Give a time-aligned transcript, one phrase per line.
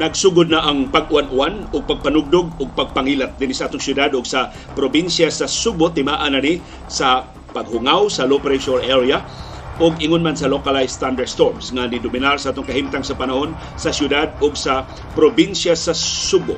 [0.00, 5.28] nagsugod na ang pag-uwan-uwan o pagpanugdog o pagpangilat din sa atong syudad o sa probinsya
[5.28, 6.56] sa Subo timaan na ni
[6.88, 9.20] sa paghungaw sa low pressure area
[9.76, 13.92] o ingon man sa localized thunderstorms nga ni dominar sa atong kahimtang sa panahon sa
[13.92, 16.56] syudad o sa probinsya sa Subo.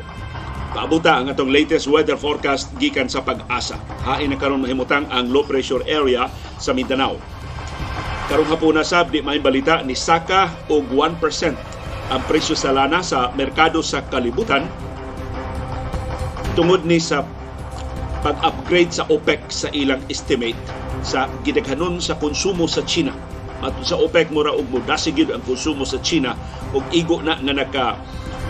[0.73, 3.77] Paabuta ang atong latest weather forecast gikan sa pag-asa.
[4.06, 6.30] Hain na karon mahimutang ang low pressure area
[6.62, 7.19] sa Mindanao.
[8.30, 11.72] Karong hapuna sab di may balita ni Saka og 1%
[12.12, 14.69] ang presyo sa lana sa merkado sa kalibutan
[16.53, 17.25] tungod ni sa
[18.20, 20.61] pag-upgrade sa OPEC sa ilang estimate
[21.01, 23.17] sa gidaghanon sa konsumo sa China.
[23.65, 26.37] At sa OPEC mura og mudasigid ang konsumo sa China
[26.77, 27.87] og igo na nga naka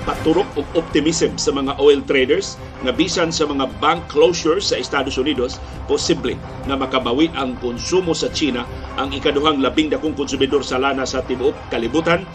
[0.03, 5.15] paturok og optimism sa mga oil traders nga bisan sa mga bank closures sa Estados
[5.15, 6.35] Unidos posible
[6.67, 8.67] nga makabawi ang konsumo sa China
[8.99, 12.27] ang ikaduhang labing dakong konsumidor sa lana sa tibuok kalibutan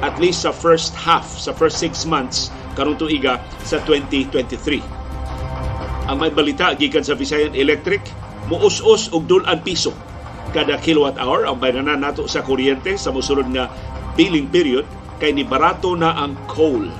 [0.00, 4.80] at least sa first half, sa first six months karong tuiga sa 2023.
[6.08, 8.02] Ang may balita gikan sa Visayan Electric,
[8.50, 9.94] muus-us og dulan piso
[10.50, 13.70] kada kilowatt hour ang bayranan nato sa kuryente sa mosunod nga
[14.18, 14.82] billing period
[15.22, 16.90] kay ni barato na ang coal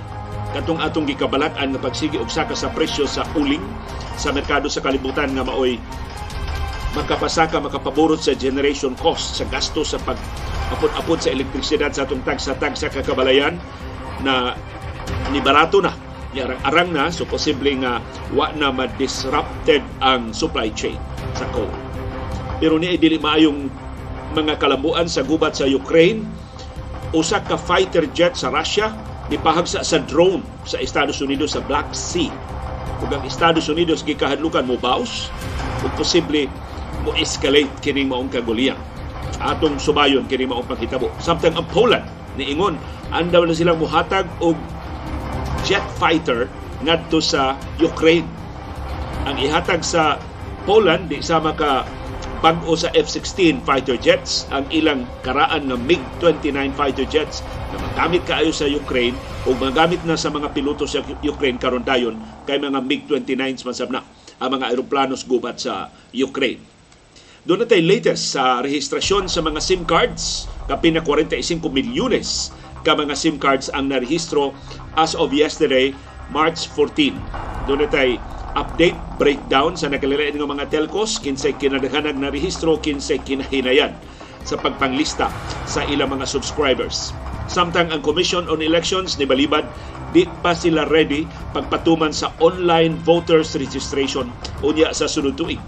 [0.55, 3.63] katong atong gikabalat-an nga pagsigi og saka sa presyo sa uling
[4.15, 5.83] sa merkado sa kalibutan nga maoy
[6.95, 10.19] makapasaka makapaborot sa generation cost sa gasto sa pag
[10.71, 13.59] apod-apod sa elektrisidad sa atong tagsa-tag sa kakabalayan
[14.23, 14.55] na
[15.35, 15.91] ni barato na
[16.31, 17.99] ni arang-arang na so posible nga
[18.31, 20.99] wa na ma-disrupted ang supply chain
[21.35, 21.71] sa coal.
[22.63, 23.67] Pero ni dili maayong
[24.31, 26.23] mga kalambuan sa gubat sa Ukraine
[27.11, 28.95] usa ka fighter jet sa Russia
[29.27, 32.31] nipahagsa sa drone sa Estados Unidos sa Black Sea.
[33.03, 35.35] Ug ang Estados Unidos gikahadlukan mo baus
[35.83, 36.47] ug posible
[37.03, 38.79] mo escalate kining maong kaguliyang
[39.39, 41.13] atong subayon kini mao panghitabo.
[41.23, 42.75] Samtang ang Poland niingon
[43.15, 44.59] andaw na silang muhatag og
[45.63, 46.51] jet fighter
[46.83, 48.27] ngadto sa Ukraine.
[49.29, 50.17] Ang ihatag sa
[50.65, 51.85] Poland di sama ka
[52.41, 58.49] bag-o sa F-16 fighter jets ang ilang karaan ng MiG-29 fighter jets na magamit kaayo
[58.49, 59.13] sa Ukraine
[59.45, 62.17] o magamit na sa mga piloto sa Ukraine karon dayon
[62.49, 63.37] kay mga MiG-29
[63.69, 64.01] man na
[64.41, 66.70] ang mga aeroplanos gubat sa Ukraine.
[67.49, 70.45] Doon natin latest sa rehistrasyon sa mga SIM cards.
[70.69, 72.53] Kapin na 45 milyones
[72.85, 74.53] ka mga SIM cards ang narehistro
[75.01, 75.97] as of yesterday,
[76.29, 77.17] March 14.
[77.65, 78.21] Doon natin
[78.53, 83.97] update, breakdown sa nakalilain ng mga telcos, kinsay kinadaghanag na rehistro, kinsay kinahinayan
[84.45, 85.33] sa pagpanglista
[85.65, 87.17] sa ilang mga subscribers.
[87.49, 89.65] Samtang ang Commission on Elections ni Balibad,
[90.13, 91.25] di pa sila ready
[91.57, 94.29] pagpatuman sa online voters registration
[94.61, 95.61] unya sa sunod tuig.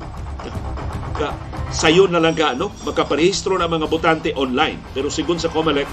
[1.73, 2.69] Sayo na lang ka, no?
[2.85, 4.79] Makaparehistro na mga botante online.
[4.93, 5.89] Pero sigun sa COMELEC,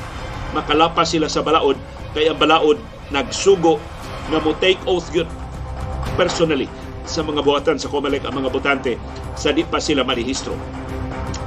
[0.51, 1.79] makalapas sila sa balaod,
[2.11, 2.77] kaya ang balaod
[3.09, 3.79] nagsugo
[4.29, 5.25] na mo take oath yun
[6.13, 6.69] personally
[7.09, 8.93] sa mga buhatan sa COMELEC ang mga botante
[9.33, 10.53] sa di pa sila marehistro.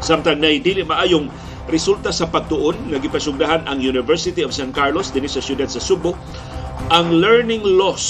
[0.02, 1.30] Samtang na dili maayong
[1.70, 6.18] resulta sa pagtuon, nagipasugdahan ang University of San Carlos din sa siyudad sa Subo,
[6.90, 8.02] ang learning loss,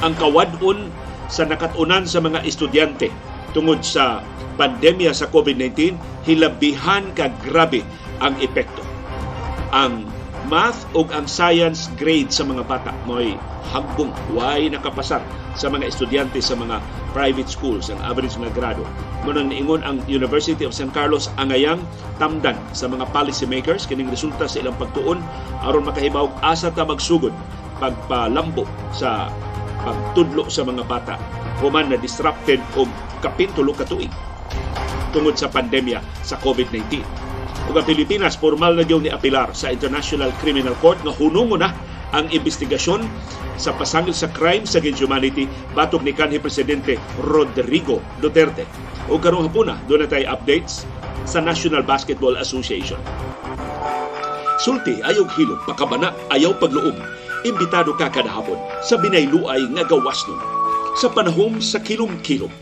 [0.00, 0.88] ang kawadon
[1.28, 3.12] sa nakatunan sa mga estudyante
[3.52, 4.24] tungod sa
[4.56, 5.96] pandemya sa COVID-19,
[6.26, 7.82] hilabihan ka grabe
[8.22, 8.84] ang epekto.
[9.72, 10.06] Ang
[10.50, 13.38] math ug ang science grade sa mga bata mo'y
[13.70, 15.22] hagbong way nakapasar
[15.54, 16.82] sa mga estudyante sa mga
[17.14, 18.82] private schools ang average na grado.
[19.22, 21.80] Munang niingon ang University of San Carlos angayang
[22.18, 25.22] tamdan sa mga policy makers kining resulta sa ilang pagtuon
[25.62, 27.32] aron makahibaw asa ta magsugod
[27.78, 29.30] pagpalambo sa
[29.82, 31.14] pagtudlo sa mga bata
[31.62, 32.90] human na disrupted og
[33.22, 34.10] kapintulo ka tuig
[35.12, 37.04] tungod sa pandemya sa COVID-19.
[37.70, 41.70] Ug ang Pilipinas formal na ni apilar sa International Criminal Court nga hunungo na
[42.12, 43.06] ang investigasyon
[43.56, 48.68] sa pasangil sa crime sa humanity batok ni kanhi presidente Rodrigo Duterte.
[49.08, 50.84] O karong hapuna, doon na tayo updates
[51.24, 52.98] sa National Basketball Association.
[54.62, 56.94] Sulti ayaw hilog, pakabana ayaw pagluom.
[57.42, 60.38] Imbitado ka kada hapon sa binayluay nga gawas nun.
[60.94, 62.52] Sa panahom sa kilom-kilom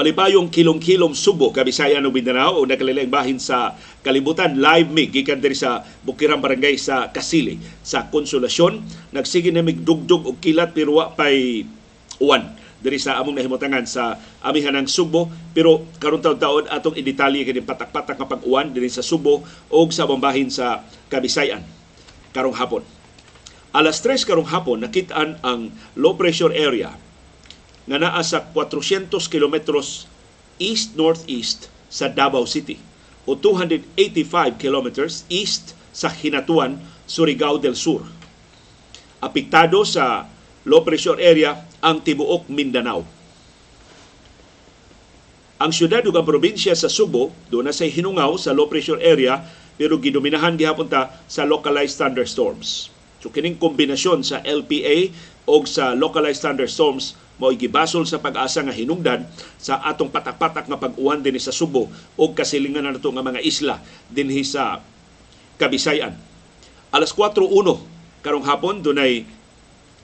[0.00, 4.56] malipayong kilong-kilong Subo, Kabisayan ug Mindanao o nakalilaing bahin sa kalibutan.
[4.56, 8.80] Live mig gikan diri sa Bukirang Barangay sa Kasili sa Konsolasyon.
[9.12, 11.68] Nagsige na dugdug og kilat pero wa pay
[12.16, 12.48] uwan.
[12.80, 18.16] Diri sa among nahimutangan sa amihan ng Subo pero karon taon-taon atong idetalye kini patak-patak
[18.16, 20.80] nga pag-uwan diri sa Subo o sa bambahin sa
[21.12, 21.60] Kabisayan.
[22.32, 22.80] Karong hapon.
[23.76, 26.96] Alas 3 karong hapon nakitaan ang low pressure area
[27.90, 30.06] nga naa sa 400 kilometros
[30.62, 32.78] east-northeast sa Davao City
[33.26, 36.78] o 285 kilometers east sa Hinatuan,
[37.10, 38.06] Surigao del Sur.
[39.18, 40.30] Apektado sa
[40.62, 43.02] low pressure area ang tibuok Mindanao.
[45.60, 49.42] Ang syudad ug ang probinsya sa Subo do na say hinungaw sa low pressure area
[49.74, 52.88] pero gidominahan gihapon ta sa localized thunderstorms.
[53.18, 55.10] So kining kombinasyon sa LPA
[55.44, 59.24] o sa localized thunderstorms mao gibasol sa pag-asa nga hinungdan
[59.56, 61.88] sa atong patak-patak nga pag-uwan dinhi sa Subo
[62.20, 63.80] o kasilingan na nato nga mga isla
[64.12, 64.84] dinhi sa
[65.56, 66.14] Kabisayan.
[66.92, 67.80] Alas 4:01
[68.20, 69.24] karong hapon dunay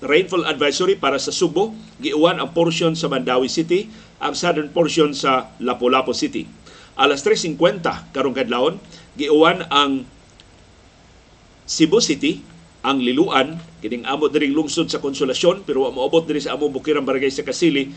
[0.04, 3.88] rainfall advisory para sa Subo, giuwan ang portion sa Mandawi City,
[4.20, 6.44] ang southern portion sa Lapu-Lapu City.
[6.96, 8.80] Alas 3.50 karong kadlawon,
[9.16, 10.04] giuwan ang
[11.68, 12.40] Cebu City,
[12.84, 17.06] ang Liluan, kining amo diring lungsod sa Konsolasyon, pero wa moabot diri sa among bukirang
[17.06, 17.94] barangay sa Kasili,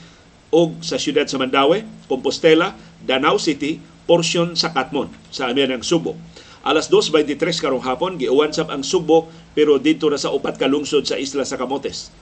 [0.53, 6.13] o sa siyudad sa Mandawi, Compostela, Danau City, portion sa Katmon, sa amin ng Subo.
[6.61, 11.09] Alas 2.23 karong hapon, giuwan sab ang Subo, pero dito na sa upat ka lungsod
[11.09, 12.13] sa isla sa Camotes.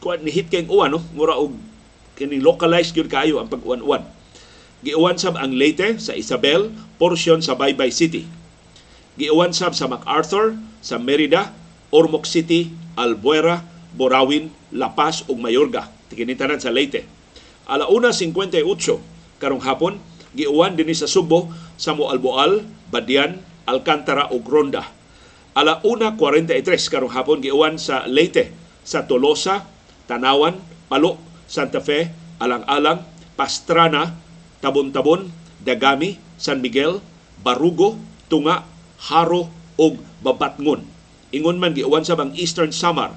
[0.00, 1.00] Kuan ni hit kayong uwan, no?
[1.12, 1.52] Mura og
[2.16, 4.08] kining localized gyud kaayo ang pag-uwan-uwan.
[4.80, 8.24] Giuwan sab ang Leyte sa Isabel, portion sa Baybay City.
[9.20, 11.52] Giuwan sab sa MacArthur, sa Merida,
[11.88, 13.62] Ormoc City, Albuera,
[13.94, 15.90] Borawin, La Paz ug Mayorga.
[16.10, 17.06] Tikinitanan sa Leyte.
[17.64, 18.60] Alauna 58
[19.40, 19.98] karong hapon,
[20.34, 24.84] giuwan dinhi sa Subo, sa Moalboal, Badian, Alcantara ug Ronda.
[25.54, 26.60] Ala 1.43
[26.90, 28.50] karong hapon giuwan sa Leyte,
[28.82, 29.64] sa Tolosa,
[30.10, 30.58] Tanawan,
[30.90, 32.10] Palo, Santa Fe,
[32.42, 33.06] Alang-alang,
[33.38, 34.18] Pastrana,
[34.60, 35.30] Tabon-Tabon,
[35.62, 36.98] Dagami, San Miguel,
[37.40, 37.96] Barugo,
[38.28, 38.66] Tunga,
[38.98, 39.48] Haro
[39.78, 40.93] ug Babatngon.
[41.34, 43.10] Ingon man giuwan sa bang Eastern Samar,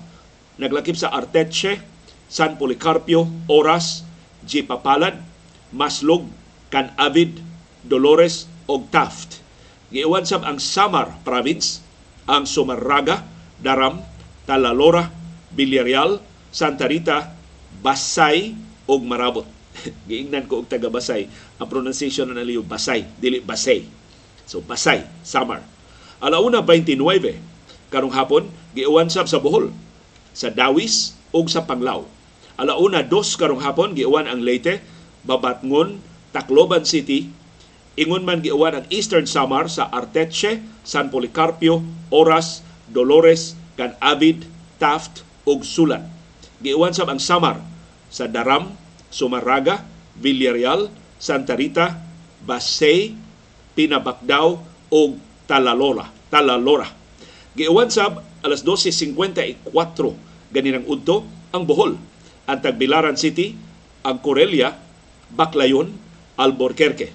[0.57, 1.85] naglakip sa Arteche,
[2.25, 4.01] San Policarpio, Oras,
[4.41, 5.21] Jipapalad,
[5.69, 6.25] Maslog,
[6.73, 7.37] Can Avid,
[7.85, 9.45] Dolores ug Taft.
[9.93, 11.85] Giuwan sab ang Samar Province,
[12.25, 13.21] ang Sumarraga,
[13.61, 14.01] Daram,
[14.49, 15.13] Talalora,
[15.53, 16.17] Villarreal,
[16.49, 17.37] Santa Rita,
[17.85, 18.57] Basay
[18.89, 19.45] ug Marabot.
[20.09, 21.29] Giingnan ko og taga Basay.
[21.61, 23.85] Ang pronunciation na naliyo Basay, dili Basay.
[24.49, 25.61] So Basay, Samar.
[26.17, 27.56] Alauna 29
[27.93, 29.71] karong hapon giuwan sab sa Bohol,
[30.35, 32.07] sa Dawis ug sa Panglao.
[32.57, 34.81] Alauna 2 karong hapon giuwan ang Leyte,
[35.23, 36.01] Babatngon,
[36.33, 37.29] Tacloban City,
[37.97, 44.47] ingon man giuwan ang Eastern Samar sa Arteche, San Policarpio, Oras, Dolores, Can Avid,
[44.81, 46.05] Taft ug Sulan.
[46.57, 47.61] Giuwan sab ang Samar
[48.09, 48.73] sa Daram,
[49.13, 49.85] Sumarraga,
[50.17, 50.89] Villarreal,
[51.21, 52.01] Santa Rita,
[52.41, 53.13] Basay,
[53.77, 54.57] Pinabakdaw
[54.89, 55.09] ug
[55.45, 56.09] Talalora.
[56.33, 56.96] Talalora.
[57.57, 59.65] Giuwan sab alas 12.54
[60.53, 61.97] ganinang udto ang Bohol,
[62.45, 63.57] ang Tagbilaran City,
[64.05, 64.77] ang Corelia,
[65.33, 65.89] Baclayon,
[66.37, 67.09] Alborquerque.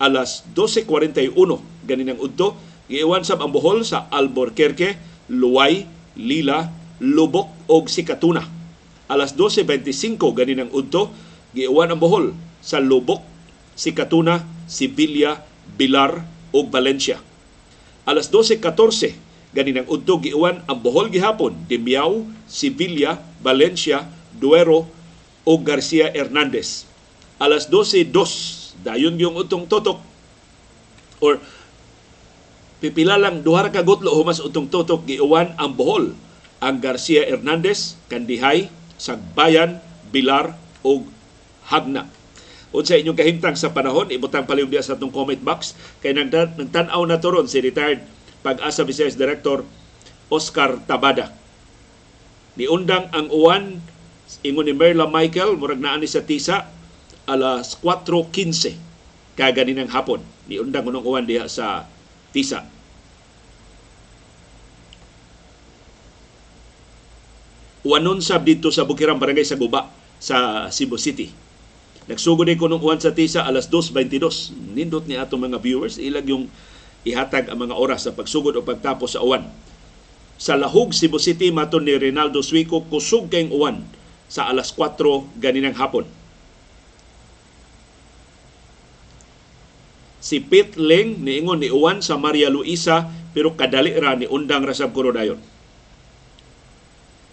[0.00, 1.36] Alas 12.41
[1.84, 2.56] ganinang udto,
[2.88, 4.96] giiwan sab ang Bohol sa Alborquerque,
[5.28, 5.84] Luway,
[6.16, 6.72] Lila,
[7.04, 8.48] Lubok ug Sikatuna.
[9.12, 11.12] Alas 12.25 ganinang udto,
[11.52, 12.32] giiwan ang Bohol
[12.64, 13.20] sa Lubok,
[13.76, 15.44] Sikatuna, Sibilia,
[15.76, 17.20] Bilar ug Valencia.
[18.08, 24.88] Alas 12.14 ganinang udto giiwan ang Bohol gihapon, Dimiao, Sibilia, Valencia, Duero
[25.44, 26.88] ug Garcia Hernandez.
[27.36, 30.00] Alas 12.02 dayon yung utong totok.
[31.22, 31.38] Or
[32.82, 36.16] pipila lang duha ka gutlo humas utong totok giuwan ang Bohol.
[36.62, 39.82] Ang Garcia Hernandez Kandihay Sagbayan
[40.14, 40.54] Bilar
[40.86, 41.06] ug
[41.66, 42.08] Hagna.
[42.72, 47.44] Unsa inyong kahimtang sa panahon ibutang palihog sa atong comment box kay nagtan-aw na turon
[47.44, 48.00] si retired
[48.42, 49.62] pag-asa Vice Director
[50.28, 51.30] Oscar Tabada
[52.58, 53.80] niundang ang uwan
[54.44, 56.68] ingon ni Merla Michael murag naa ni sa tisa
[57.26, 58.92] alas 4.15
[59.38, 60.20] kaganinang hapon.
[60.48, 61.86] Ni undang unong uwan diha sa
[62.32, 62.64] Tisa.
[67.82, 69.90] Uwanon sab dito sa Bukirang Barangay sa Guba
[70.22, 71.34] sa Cebu City.
[72.06, 74.54] Nagsugod din kunong uwan sa Tisa alas 2.22.
[74.74, 76.46] Nindot ni atong mga viewers, ilag yung
[77.02, 79.46] ihatag ang mga oras sa pagsugod o pagtapos sa uwan.
[80.38, 83.76] Sa Lahog, Cebu City, maton ni Rinaldo Suico, kusog kayong uwan
[84.26, 84.98] sa alas 4
[85.38, 86.08] ganinang hapon
[90.22, 94.94] si Pete Ling niingon ni Uwan sa Maria Luisa pero kadali ra ni undang rasab
[94.94, 95.42] Kurodayon.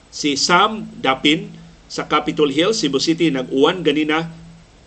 [0.10, 1.54] Si Sam Dapin
[1.86, 4.34] sa Capitol Hill, Cebu City nag-uwan ganina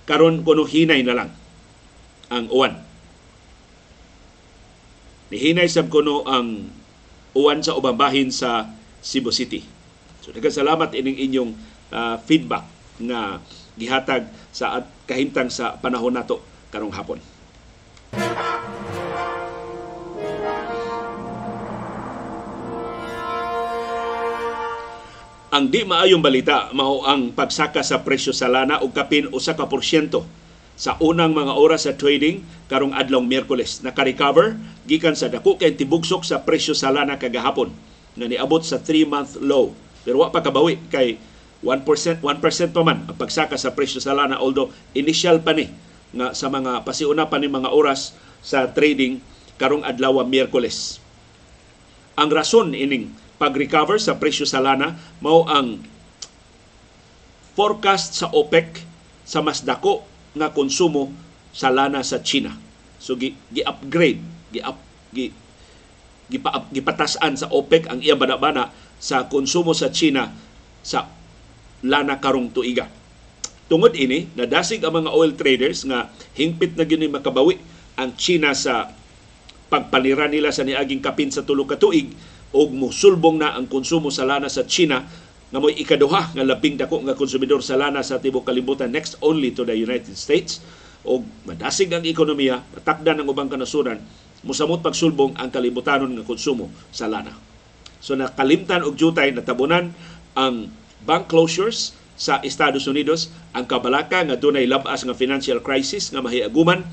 [0.02, 1.30] karon kuno hinay na lang
[2.26, 2.74] ang uwan.
[5.32, 6.68] Nihinay sab kuno ang
[7.32, 8.68] uwan sa ubang bahin sa
[9.00, 9.64] Cebu City.
[10.20, 11.50] So nagkasalamat ining inyong
[11.88, 12.68] uh, feedback
[13.00, 13.40] nga
[13.80, 17.16] gihatag sa at kahimtang sa panahon nato karong hapon.
[25.52, 29.64] Ang di maayong balita mao ang pagsaka sa presyo sa lana og kapin usa ka
[29.64, 30.28] porsyento
[30.82, 33.86] sa unang mga oras sa trading karong adlong Miyerkules.
[33.86, 37.70] Naka-recover gikan sa dako kay tibugsok sa presyo sa lana kagahapon
[38.18, 39.70] nga niabot sa 3-month low.
[40.02, 41.22] Pero wa pa kabawi kay
[41.62, 45.70] 1%, 1% pa man ang pagsaka sa presyo sa lana although initial pa ni
[46.18, 49.22] nga sa mga pasiuna pa ni mga oras sa trading
[49.62, 50.98] karong adlaw Miyerkules.
[52.18, 55.78] Ang rason ining pag-recover sa presyo sa lana mao ang
[57.54, 58.82] forecast sa OPEC
[59.22, 61.12] sa mas dako nga konsumo
[61.52, 62.56] sa lana sa China.
[62.96, 64.20] So gi, gi-upgrade,
[64.52, 64.78] gi-up
[65.12, 65.26] gi,
[66.32, 70.32] gipa, gipatasan sa OPEC ang iya bana-bana sa konsumo sa China
[70.80, 71.10] sa
[71.84, 72.88] lana karong tuiga.
[73.66, 77.60] Tungod ini, nadasig ang mga oil traders nga hingpit na gyud makabawi
[77.96, 78.92] ang China sa
[79.72, 82.12] pagpanira nila sa niaging kapin sa tulo ka tuig
[82.52, 85.08] og musulbong na ang konsumo sa lana sa China
[85.52, 89.52] nga mo'y ikaduha nga labing dako nga konsumidor sa lana sa tibok kalibutan next only
[89.52, 90.64] to the United States
[91.04, 94.00] og madasig ang ekonomiya, matakdan ang ubang kanasuran,
[94.47, 97.37] musamot pagsulbong ang kalibutanon nga konsumo sa lana.
[98.00, 99.92] So nakalimtan og jutay natabunan
[100.35, 100.73] ang
[101.04, 106.87] bank closures sa Estados Unidos ang kabalaka nga dunay labas nga financial crisis nga mahiaguman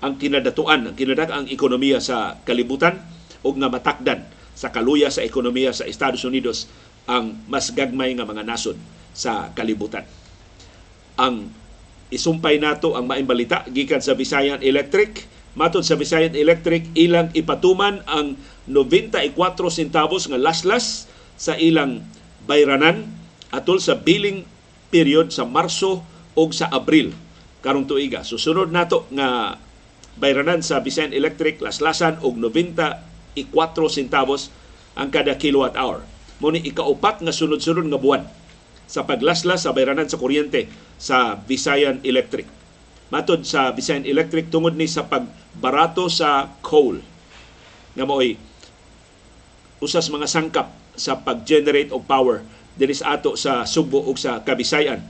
[0.00, 3.04] ang kinadatuan ang kinadak ang ekonomiya sa kalibutan
[3.44, 4.24] ug nga matakdan
[4.56, 6.68] sa kaluya sa ekonomiya sa Estados Unidos
[7.08, 8.76] ang mas gagmay nga mga nasod
[9.16, 10.04] sa kalibutan.
[11.20, 11.52] Ang
[12.10, 15.28] isumpay nato ang maing balita gikan sa Visayan Electric.
[15.54, 18.38] Matod sa Visayan Electric, ilang ipatuman ang
[18.70, 19.34] 94
[19.70, 22.06] centavos nga laslas sa ilang
[22.46, 23.10] bayranan
[23.50, 24.46] atol sa billing
[24.94, 26.06] period sa Marso
[26.38, 27.10] o sa Abril
[27.60, 28.22] karong tuiga.
[28.22, 29.58] Susunod nato nga
[30.16, 33.46] bayranan sa Visayan Electric laslasan og 90 4
[33.90, 34.50] centavos
[34.98, 36.02] ang kada kilowatt hour.
[36.40, 38.24] Muni ikaupat nga sunod-sunod nga buwan
[38.90, 40.66] sa paglaslas sa bayranan sa kuryente
[40.96, 42.48] sa Visayan Electric.
[43.12, 47.04] Matod sa Visayan Electric tungod ni sa pagbarato sa coal
[47.94, 48.40] nga mo'y
[49.84, 52.42] usas mga sangkap sa pag-generate og power
[52.74, 55.04] dinhi sa ato sa Sugbo ug sa Kabisayan.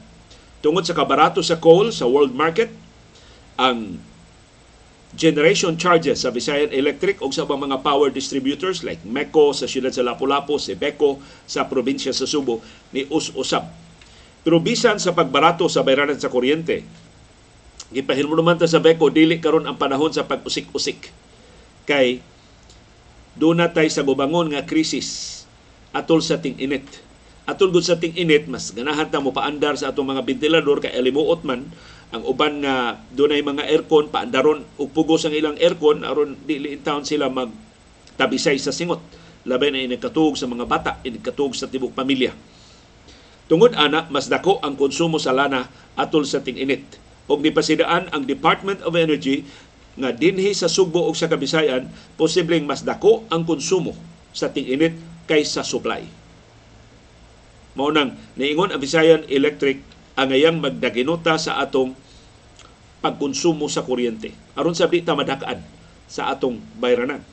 [0.60, 2.68] Tungod sa kabarato sa coal sa world market,
[3.56, 3.96] ang
[5.10, 10.06] generation charges sa Visayan Electric o sa mga power distributors like MECO sa siyudad sa
[10.06, 11.18] Lapu-Lapu, si BECO
[11.50, 12.62] sa probinsya sa Subo
[12.94, 13.66] ni us-usab.
[14.46, 16.86] Pero bisan sa pagbarato sa bayranan sa kuryente,
[17.90, 21.10] gipahilmo naman ta sa BECO dili karon ang panahon sa pag-usik-usik
[21.90, 22.22] kay
[23.34, 25.42] doon tay sa gubangon nga krisis
[25.90, 26.86] atol sa ting-init.
[27.50, 31.42] Atol gud sa ting-init, mas ganahan ta mo paandar sa atong mga ventilador kay alimuot
[31.42, 31.66] man
[32.10, 36.82] ang uban nga dunay mga aircon paandaron ug pugos ang ilang aircon aron dili in
[36.82, 37.54] town sila mag
[38.18, 38.98] tabisay sa singot.
[39.46, 42.34] Labi na inigkatuog sa mga bata inigkatuog sa tibok pamilya.
[43.46, 46.82] Tungod ana mas dako ang konsumo sa lana atol sa ting-init.
[47.30, 49.46] Og nipasidaan ang Department of Energy
[49.94, 51.86] nga dinhi sa Sugbo ug sa Kabisayan
[52.18, 53.94] posibleng mas dako ang konsumo
[54.34, 54.98] sa ting-init
[55.30, 56.02] kaysa supply.
[57.78, 59.78] Mao nang niingon ang Visayan Electric
[60.18, 61.94] ang ngayang magdaginota sa atong
[63.00, 64.32] pagkonsumo sa kuryente.
[64.56, 65.60] Aron sa di madakaan
[66.06, 67.24] sa atong bayranan.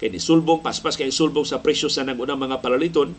[0.00, 3.12] Kay sulbong paspas kay sulbong sa presyo sa nagunang mga palaliton,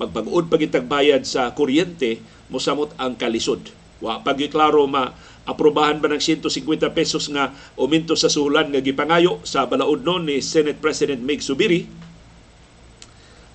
[0.00, 3.60] magpag-ud pagitagbayad sa kuryente, mosamot ang kalisod.
[4.00, 5.12] Wa pagiklaro ma
[5.44, 6.48] aprobahan ba ng 150
[6.94, 11.86] pesos nga uminto sa suhulan nga gipangayo sa balaod noon ni Senate President Meg Subiri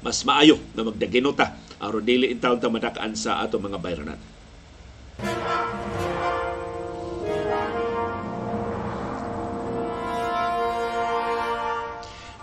[0.03, 4.19] mas maayo na magdaginota aron dili in ta madakaan sa ato mga bayranan.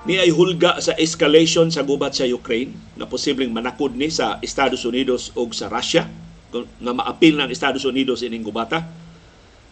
[0.04, 4.84] Ni ay hulga sa escalation sa gubat sa Ukraine na posibleng manakod ni sa Estados
[4.84, 6.04] Unidos o sa Russia
[6.52, 8.84] nga maapil ng Estados Unidos ining gubata.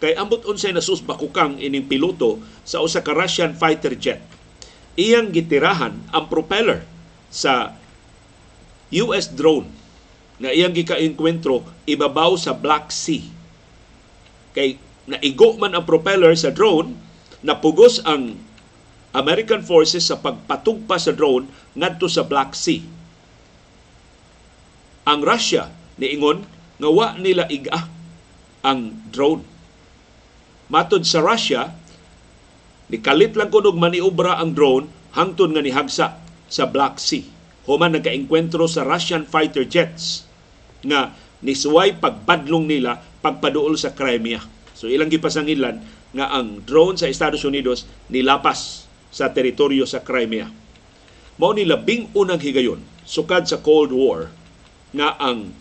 [0.01, 4.25] Kay ambot unsay nasus bakukang ining piloto sa usa ka Russian fighter jet.
[4.97, 6.81] Iyang gitirahan ang propeller
[7.29, 7.77] sa
[8.89, 9.69] US drone
[10.41, 13.21] na iyang gika-enkwentro ibabaw sa Black Sea.
[14.57, 16.97] Kay naigo man ang propeller sa drone,
[17.45, 18.33] napugos ang
[19.13, 21.45] American forces sa pagpatugpa sa drone
[21.77, 22.81] ngadto sa Black Sea.
[25.05, 25.69] Ang Russia
[26.01, 26.49] niingon
[26.81, 27.85] nga wa nila iga
[28.65, 29.45] ang drone.
[30.73, 31.69] Matod sa Russia,
[32.89, 36.17] nikalit lang kunog maniobra ang drone hangtod nga nihagsa
[36.49, 37.27] sa Black Sea.
[37.69, 40.25] Human nagkaengkwentro sa Russian fighter jets
[40.83, 41.15] nga
[41.45, 44.41] nisuway pagbadlong nila pagpaduol sa Crimea.
[44.73, 45.79] So ilang gipasangilan
[46.11, 48.82] nga ang drone sa Estados Unidos nilapas
[49.13, 50.49] sa teritoryo sa Crimea.
[51.37, 54.33] Mao ni labing unang higayon sukad sa Cold War
[54.93, 55.53] nga ang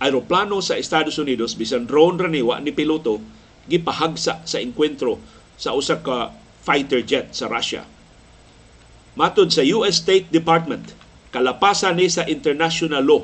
[0.00, 3.20] aeroplano sa Estados Unidos bisan drone ra ni wa ni piloto
[3.68, 5.20] gipahagsa sa enkwentro
[5.60, 6.32] sa usa ka
[6.64, 7.84] fighter jet sa Russia.
[9.18, 10.94] Matod sa US State Department,
[11.34, 13.22] kalapasan ni sa international law.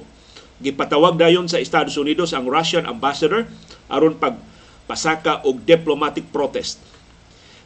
[0.59, 3.47] Gipatawag dayon sa Estados Unidos ang Russian ambassador
[3.87, 6.83] aron pagpasaka og diplomatic protest.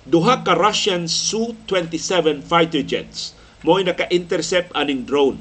[0.08, 5.36] Duha ka Russian Su-27 fighter jets mo'y naka-intercept aning drone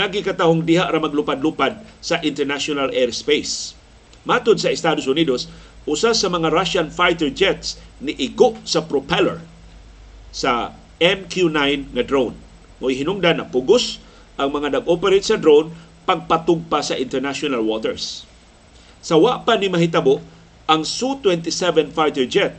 [0.00, 3.74] nagikatahong diha ra maglupad-lupad sa international airspace.
[4.22, 5.50] Matod sa Estados Unidos,
[5.84, 9.44] usa sa mga Russian fighter jets ni igo sa propeller
[10.30, 12.36] sa MQ-9 nga drone.
[12.80, 14.00] Mo'y hinungdan na pugos
[14.40, 15.68] ang mga nag-operate sa drone
[16.08, 18.24] pagpatugpa sa international waters.
[19.04, 20.20] Sa wa pa ni mahitabo,
[20.64, 22.56] ang Su-27 fighter jet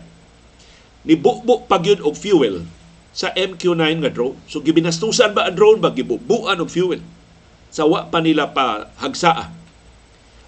[1.08, 2.66] ni bukbuk pagyud og fuel
[3.12, 4.38] sa MQ-9 nga drone.
[4.48, 7.04] So gibinastusan ba ang drone ba gibubuan og fuel?
[7.72, 9.52] Sa wa pa nila pa hagsaa.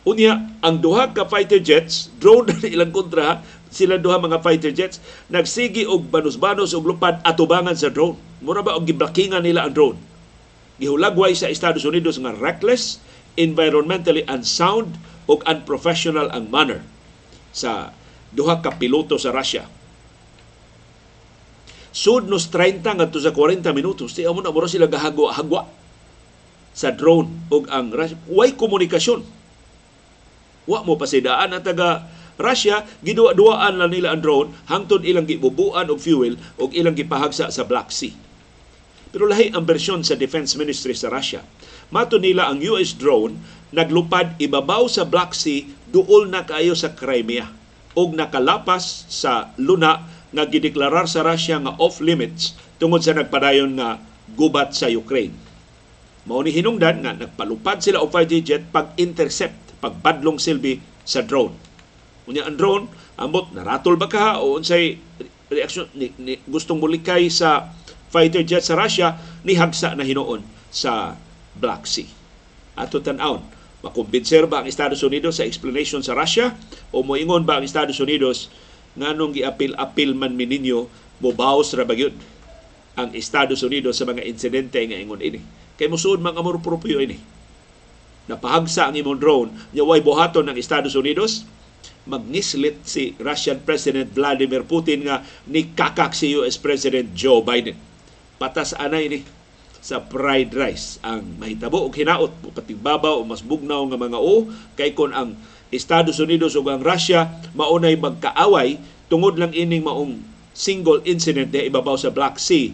[0.03, 3.39] Unya, ang duha ka fighter jets, drone na ilang kontra,
[3.71, 4.99] sila duha mga fighter jets,
[5.31, 8.19] nagsigi og banos-banos og lupad atubangan sa drone.
[8.43, 9.99] Mura ba og giblakingan nila ang drone?
[10.77, 12.99] Gihulagway sa Estados Unidos nga reckless,
[13.39, 16.83] environmentally unsound ug unprofessional ang manner
[17.55, 17.95] sa
[18.35, 19.63] duha ka piloto sa Russia.
[21.93, 25.69] Sud nos 30 ngadto sa 40 minutos, di amo na mura sila gahagwa-hagwa
[26.73, 28.17] sa drone ug ang Russia.
[28.25, 29.21] Way komunikasyon.
[30.65, 32.09] Wa mo pasidaan ang taga
[32.41, 37.61] Russia, giduwa-duwaan lang nila ang drone hangtod ilang gibubuan og fuel ug ilang gipahagsa sa
[37.61, 38.17] Black Sea.
[39.13, 41.45] Pero lahi ang bersyon sa Defense Ministry sa Russia.
[41.93, 43.37] Mato nila ang US drone
[43.69, 47.53] naglupad ibabaw sa Black Sea duol na kaayo sa Crimea
[47.93, 50.01] ug nakalapas sa luna
[50.33, 54.01] nga gideklarar sa Russia nga off limits tungod sa nagpadayon nga
[54.33, 55.37] gubat sa Ukraine.
[56.25, 61.53] Mao ni hinungdan nga nagpalupad sila og fighter jet pag-intercept, pagbadlong silbi sa drone.
[62.25, 62.85] Unya ang drone,
[63.19, 64.97] ambot naratol ba ka o unsay
[65.51, 67.69] reaksyon ni, ni, gustong mulikay sa
[68.09, 70.41] fighter jet sa Russia ni hagsa na hinuon
[70.73, 71.19] sa
[71.53, 72.09] Black Sea.
[72.73, 73.43] Ato tan-aon,
[73.83, 76.55] makumbinser ba ang Estados Unidos sa explanation sa Russia
[76.89, 78.47] o moingon ba ang Estados Unidos
[78.97, 80.89] nganong giapil-apil man mininyo
[81.21, 82.13] mobaws ra bagyod
[82.93, 85.41] ang Estados Unidos sa mga insidente nga ingon ini.
[85.77, 87.17] Kay musuod mga amor propio ini.
[88.29, 91.43] Napahagsa ang imong drone, way buhaton ng Estados Unidos,
[92.07, 97.75] magnislit si Russian President Vladimir Putin nga ni kakak si US President Joe Biden.
[98.37, 99.19] Patas anay ni
[99.83, 104.47] sa fried rice ang mahitabo og hinaot patigbabaw o mas bugnaw nga mga o
[104.79, 105.35] kay kon ang
[105.73, 108.77] Estados Unidos ug ang Russia maunay magkaaway
[109.09, 110.21] tungod lang ining maong
[110.53, 112.69] single incident di ibabaw sa Black Sea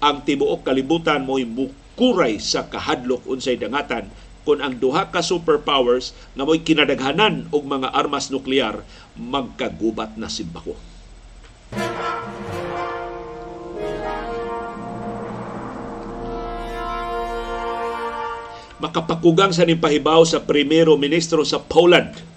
[0.00, 4.08] ang tibuok kalibutan mo'y mukuray sa kahadlok unsay dangatan
[4.48, 8.80] kung ang duha ka superpowers nga mo'y kinadaghanan og mga armas nuklear
[9.12, 10.72] magkagubat na simbako.
[18.78, 22.27] Makapakugang sa nipahibaw sa primero ministro sa Poland.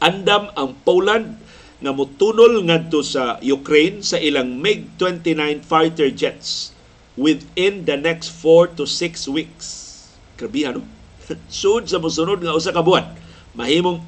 [0.00, 1.36] Andam ang Poland
[1.80, 6.72] nga mutunol ngadto sa Ukraine sa ilang MiG-29 fighter jets
[7.20, 9.66] within the next 4 to 6 weeks.
[10.40, 10.84] Grabe no?
[11.52, 13.12] Sud sa musunod nga usa ka buwan,
[13.52, 14.00] mahimong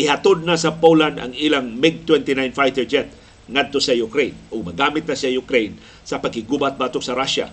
[0.00, 3.12] ihatod na sa Poland ang ilang MiG-29 fighter jet
[3.48, 7.52] ngadto sa Ukraine o magamit na sa Ukraine sa pagkigubat batok sa Russia.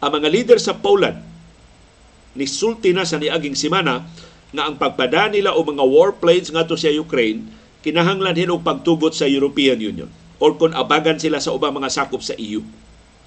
[0.00, 1.20] Ang mga leader sa Poland
[2.32, 4.06] nisulti na sa niaging simana
[4.50, 7.46] nga ang pagpada nila o mga warplanes ngadto sa Ukraine
[7.80, 10.10] kinahanglan hinog pagtugot sa European Union
[10.40, 12.64] or kung abagan sila sa ubang mga sakop sa EU.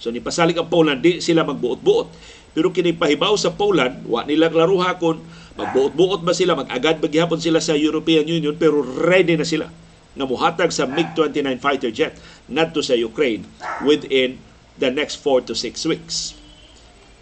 [0.02, 2.08] So ni pasalig ang Poland, di sila magbuot-buot.
[2.54, 5.22] Pero kini pahibaw sa Poland, wa nila klaruha kung
[5.58, 9.70] magbuot-buot ba sila, mag-agad ba sila sa European Union, pero ready na sila
[10.14, 12.14] nga muhatag sa MiG-29 fighter jet
[12.46, 13.46] ngadto sa Ukraine
[13.82, 14.38] within
[14.78, 16.38] the next 4 to 6 weeks.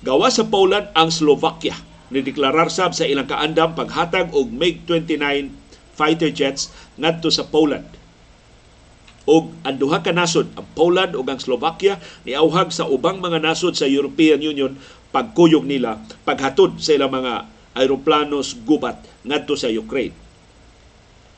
[0.03, 1.77] Gawa sa Poland ang Slovakia
[2.11, 5.49] nideklarar sab sa ilang kaandam paghatag og MiG-29
[5.95, 6.69] fighter jets
[6.99, 7.87] ngadto sa Poland.
[9.29, 13.79] Og ang duha ka nasod, ang Poland ug ang Slovakia, niauhag sa ubang mga nasod
[13.79, 14.75] sa European Union
[15.15, 17.47] pagkuyog nila paghatod sa ilang mga
[17.77, 20.15] aeroplanos gubat ngadto sa Ukraine.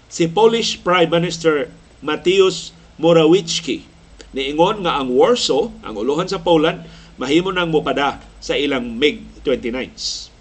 [0.09, 1.69] Si Polish Prime Minister
[2.01, 3.93] Mateusz Morawiecki
[4.33, 6.81] niingon nga ang Warsaw, ang uluhan sa Poland,
[7.21, 10.32] mahimo nang mopada sa ilang MiG-29s.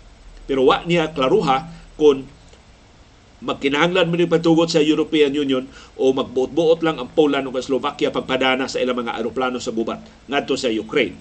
[0.53, 1.65] Pero wa niya klaruha
[1.97, 2.29] kung
[3.41, 5.65] magkinahanglan mo patugot sa European Union
[5.97, 10.53] o magbuot-buot lang ang Poland o Slovakia pagpadana sa ilang mga aeroplano sa gubat ngadto
[10.61, 11.17] sa Ukraine.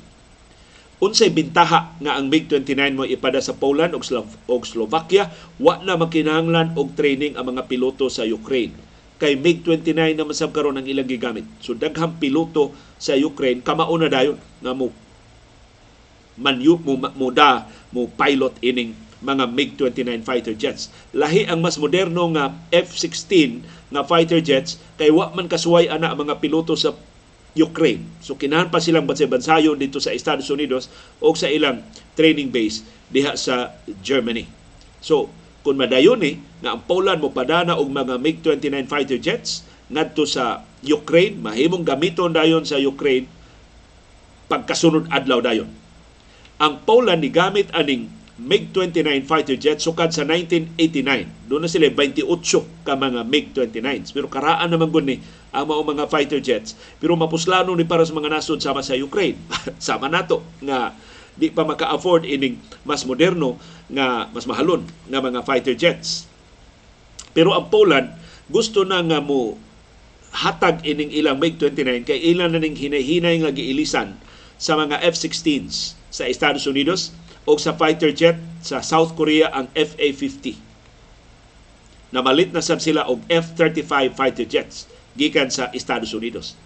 [1.00, 5.96] unsay bintaha nga ang MiG-29 mo ipada sa Poland ug Slo- ug Slovakia wa na
[5.96, 8.76] makinahanglan og training ang mga piloto sa Ukraine
[9.18, 14.12] kay MiG-29 naman sab karon ang ilang gigamit so daghang piloto sa Ukraine kamao na
[14.12, 14.94] dayon nga mo
[16.38, 20.90] manyu mo muda mo pilot ining mga MiG-29 fighter jets.
[21.14, 23.62] Lahi ang mas moderno nga F-16
[23.94, 26.98] nga fighter jets kay wa man kasuway ana mga piloto sa
[27.54, 28.02] Ukraine.
[28.24, 30.90] So kinahan pa silang bansayon dito sa Estados Unidos
[31.22, 31.84] o sa ilang
[32.18, 32.82] training base
[33.12, 34.48] diha sa Germany.
[35.04, 35.30] So
[35.62, 40.66] kung madayon ni nga ang Poland mo padana og mga MiG-29 fighter jets ngadto sa
[40.82, 43.30] Ukraine, mahimong gamiton dayon sa Ukraine
[44.50, 45.70] pagkasunod adlaw dayon.
[46.58, 48.08] Ang Poland ni gamit aning
[48.42, 51.46] MiG-29 fighter jet sukad sa 1989.
[51.46, 52.26] Doon na sila 28
[52.82, 54.10] ka mga MiG-29s.
[54.18, 55.22] Pero karaan naman gud ni
[55.54, 56.74] ang mga, mga fighter jets.
[56.98, 59.38] Pero mapuslano ni para sa mga nasod sama sa Ukraine.
[59.78, 60.98] sama nato nga
[61.38, 63.56] di pa maka-afford ining mas moderno
[63.88, 66.26] nga mas mahalon nga mga fighter jets.
[67.38, 68.10] Pero ang Poland
[68.50, 69.56] gusto na nga mo
[70.34, 74.18] hatag ining ilang MiG-29 kay ilan na ning hinay-hinay nga giilisan
[74.58, 80.58] sa mga F-16s sa Estados Unidos o sa fighter jet sa South Korea ang FA-50.
[82.12, 86.60] Namalit na sab sila og F-35 fighter jets gikan sa Estados Unidos.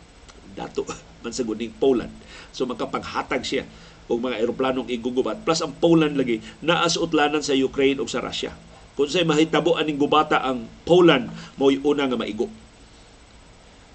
[0.57, 0.83] Dato
[1.23, 2.11] man sa guning Poland.
[2.51, 3.63] So makapaghatag siya
[4.05, 5.41] og mga eroplanong igugubat.
[5.41, 8.53] Plus ang Poland lagi naa sa Ukraine ug sa Russia.
[8.95, 11.27] Kung sa'y mahitabo aning gubata ang Poland,
[11.59, 12.47] mo'y una nga maigo.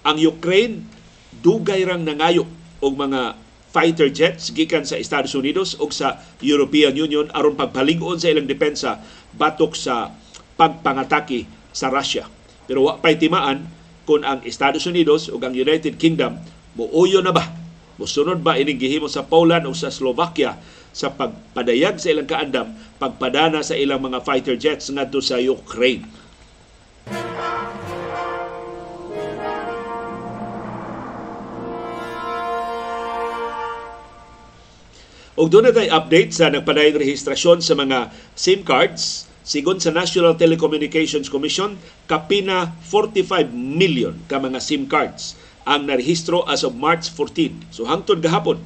[0.05, 0.85] Ang Ukraine,
[1.41, 2.45] dugay rang nangayo
[2.77, 3.33] og mga
[3.71, 8.99] fighter jets gikan sa Estados Unidos ug sa European Union aron pagpalig-on sa ilang depensa
[9.35, 10.11] batok sa
[10.59, 12.27] pagpangatake sa Russia.
[12.67, 13.65] Pero wa pay timaan
[14.03, 16.37] kung ang Estados Unidos ug ang United Kingdom
[16.75, 17.61] muuyo na ba
[18.01, 20.57] Musunod ba ining gihimo sa Poland o sa Slovakia
[20.89, 26.09] sa pagpadayag sa ilang kaandam, pagpadana sa ilang mga fighter jets ngadto sa Ukraine?
[35.39, 39.31] Og doon na update sa nagpadayang rehistrasyon sa mga SIM cards.
[39.47, 46.61] Sigon sa National Telecommunications Commission, kapina 45 million ka mga SIM cards ang narehistro as
[46.61, 47.73] of March 14.
[47.73, 48.61] So hangtod gahapon,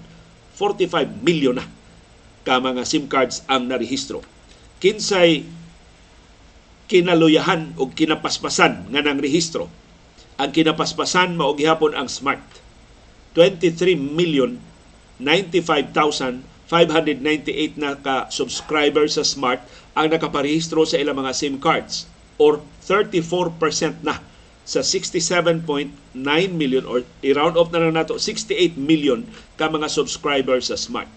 [0.58, 1.68] 45 million na
[2.44, 4.26] ka mga SIM cards ang narehistro.
[4.82, 5.46] Kinsay
[6.92, 9.70] kinaluyahan o kinapaspasan nga ng rehistro.
[10.36, 12.44] Ang kinapaspasan mao gihapon ang Smart.
[13.38, 14.60] 23 million
[15.20, 19.62] 95,000 598 na ka subscriber sa Smart
[19.94, 22.10] ang nakaparehistro sa ilang mga SIM cards
[22.42, 24.20] or 34% na
[24.66, 25.94] sa 67.9
[26.58, 29.22] million or i-round off na lang nato 68 million
[29.62, 31.08] ka mga subscribers sa Smart.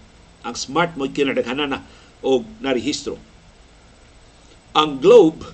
[0.45, 1.81] Ang Smart mo kinadaghanan na
[2.21, 3.17] o narehistro.
[4.77, 5.49] Ang Globe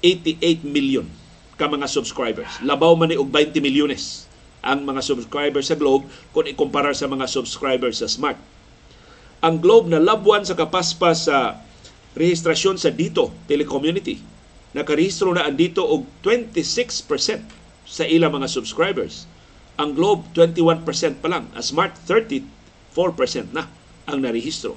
[0.05, 1.09] 88 million
[1.57, 2.61] ka mga subscribers.
[2.61, 4.29] Labaw man ni og 20 milyones
[4.61, 8.37] ang mga subscribers sa Globe kung ikumpara sa mga subscribers sa Smart.
[9.41, 11.57] Ang Globe na labuan sa kapaspas sa
[12.13, 14.21] rehistrasyon sa Dito Telecommunity.
[14.77, 17.41] Nakarehistro na ang Dito og 26%
[17.87, 19.25] sa ilang mga subscribers
[19.77, 21.45] ang Globe, 21% pa lang.
[21.53, 23.69] Ang Smart, 34% na
[24.09, 24.73] ang narehistro.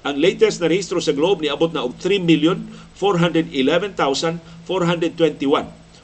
[0.00, 4.40] Ang latest na rehistro sa Globe ni abot na og 3,411,421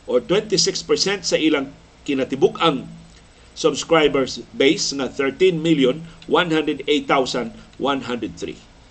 [0.05, 1.73] or 26% sa ilang
[2.05, 2.85] kinatibuk-ang
[3.57, 7.09] subscribers base nga 13,108,103.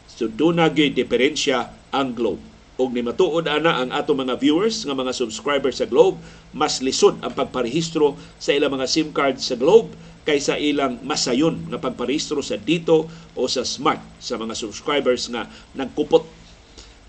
[0.10, 4.95] So doon na diferensya ang Globe og ni matuod ana ang ato mga viewers nga
[4.95, 6.19] mga subscribers sa Globe
[6.51, 9.95] mas lisod ang pagparehistro sa ilang mga SIM card sa Globe
[10.27, 13.07] kaysa ilang masayon nga pagparehistro sa dito
[13.38, 16.27] o sa Smart sa mga subscribers nga nagkupot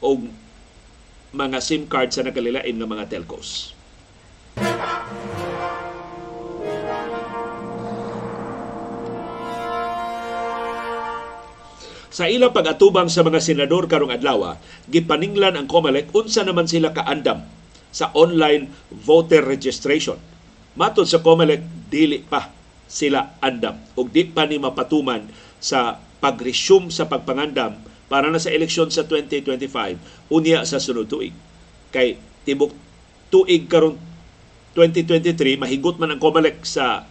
[0.05, 0.29] og
[1.35, 3.75] mga SIM card sa nakalilain nga mga telcos.
[12.17, 14.57] Sa ilang pag-atubang sa mga senador karong adlaw,
[14.89, 17.45] gipaninglan ang COMELEC unsa naman sila kaandam
[17.93, 20.17] sa online voter registration.
[20.81, 22.49] Matod sa COMELEC, dili pa
[22.89, 25.29] sila andam ug di pa ni mapatuman
[25.61, 31.37] sa pag-resume sa pagpangandam para na sa eleksyon sa 2025 unya sa sunod tuig.
[31.93, 32.17] Kay
[32.49, 32.73] tibok
[33.29, 34.01] tuig karon
[34.73, 37.05] 2023 mahigot man ang COMELEC sa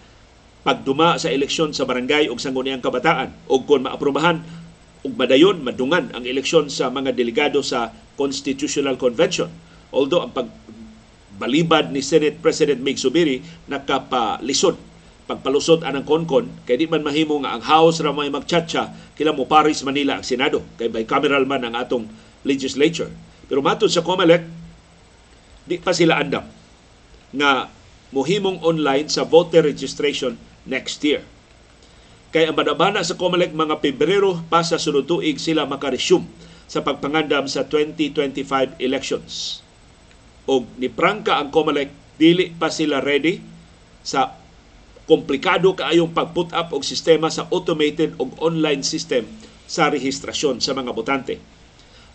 [0.65, 4.64] pagduma sa eleksyon sa barangay ug sangguniang kabataan ug kung maaprubahan
[5.13, 9.51] madayon madungan ang eleksyon sa mga delegado sa Constitutional Convention.
[9.93, 14.79] Although ang pagbalibad ni Senate President Mig Subiri nakapalisod.
[15.25, 19.49] Pagpalusot anang konkon kay di man mahimo nga ang House ra may magchatcha kila mo
[19.49, 20.61] Paris Manila ang Senado.
[20.77, 22.05] Kay bicameral man ang atong
[22.45, 23.09] legislature.
[23.49, 24.45] Pero matod sa COMELEC
[25.65, 26.45] di pa sila andam
[27.33, 27.73] nga
[28.13, 30.37] muhimong online sa voter registration
[30.69, 31.25] next year
[32.33, 36.25] kay ang badabana sa COMELEC mga Pebrero pa sa sunod tuig sila makaresume
[36.65, 39.61] sa pagpangandam sa 2025 elections
[40.45, 41.89] og ni prangka ang COMELEC
[42.21, 43.41] dili pa sila ready
[44.05, 44.37] sa
[45.05, 49.25] komplikado kaayong pag-put up og sistema sa automated og online system
[49.65, 51.37] sa rehistrasyon sa mga botante.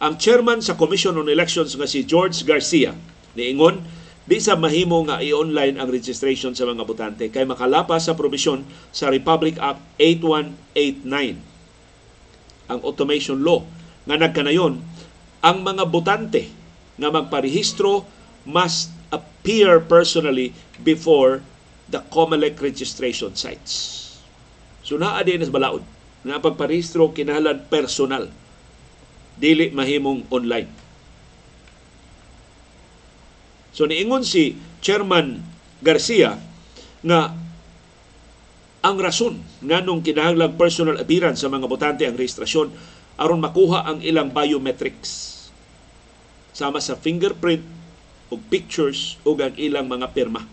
[0.00, 2.94] Ang chairman sa Commission on Elections nga si George Garcia
[3.38, 3.82] niingon
[4.28, 9.08] di sa mahimo nga i-online ang registration sa mga botante kay makalapas sa probisyon sa
[9.08, 11.40] Republic Act 8189
[12.70, 13.64] ang automation law
[14.06, 14.78] nga nagkanayon
[15.40, 16.52] ang mga botante
[17.00, 18.04] nga magparehistro
[18.44, 20.52] must appear personally
[20.84, 21.40] before
[21.90, 23.98] the COMELEC registration sites.
[24.84, 25.82] So naa din sa balaod
[26.22, 28.28] na pagparehistro kinahanglan personal
[29.40, 30.68] dili mahimong online.
[33.80, 35.40] So niingon si Chairman
[35.80, 36.36] Garcia
[37.00, 37.32] nga
[38.84, 42.68] ang rason nganong kinahanglang personal appearance sa mga botante ang rehistrasyon
[43.16, 45.48] aron makuha ang ilang biometrics
[46.52, 47.64] sama sa fingerprint
[48.28, 50.44] o pictures o ang ilang mga pirma.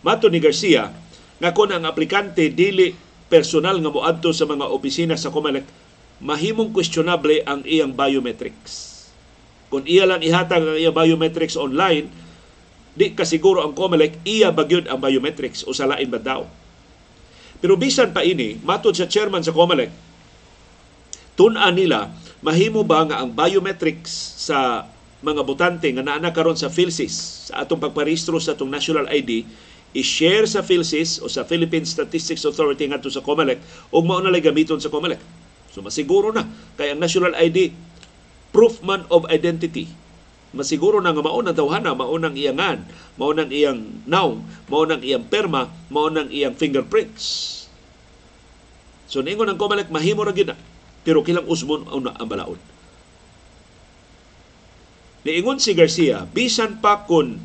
[0.00, 0.88] Mato ni Garcia
[1.36, 2.96] nga kung ang aplikante dili
[3.28, 5.68] personal nga moadto sa mga opisina sa COMELEC,
[6.24, 9.04] mahimong questionable ang iyang biometrics.
[9.68, 12.27] Kung iya lang ihatag ang iyang biometrics online,
[12.94, 16.44] di kasiguro ang COMELEC iya bagyod ang biometrics o sa lain ba daw.
[17.58, 19.90] Pero bisan pa ini, matod sa chairman sa COMELEC,
[21.34, 24.10] tun-an nila mahimo ba nga ang biometrics
[24.46, 24.86] sa
[25.18, 29.42] mga botante nga naa karon sa PhilSys sa atong pagparehistro sa atong national ID
[29.96, 34.76] i-share sa PhilSys o sa Philippine Statistics Authority ngadto sa COMELEC ug mao na gamiton
[34.76, 35.20] sa COMELEC.
[35.72, 36.44] So masiguro na
[36.76, 37.72] kay ang national ID
[38.52, 39.88] proof man of identity.
[40.56, 42.88] Masiguro na nga mao nang tawhana, mao nang iyangan,
[43.20, 44.40] mao nang iyang naong,
[44.72, 47.54] mao nang iyang perma, mao nang iyang fingerprints.
[49.08, 50.52] So ningon ang COMELEC mahimo ra gyud
[51.04, 52.60] pero kilang usbon una ang balaod.
[55.24, 57.40] Niingon si Garcia, bisan pa kun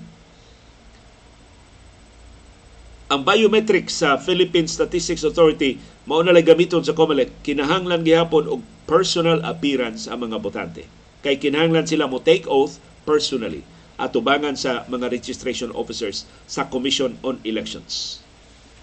[3.11, 9.43] ang biometrics sa Philippine Statistics Authority mao na gamiton sa COMELEC kinahanglan gihapon og personal
[9.43, 10.83] appearance ang mga botante
[11.23, 13.61] kay kinahanglan sila mo take oath personally
[14.01, 18.23] at tubangan sa mga registration officers sa Commission on Elections.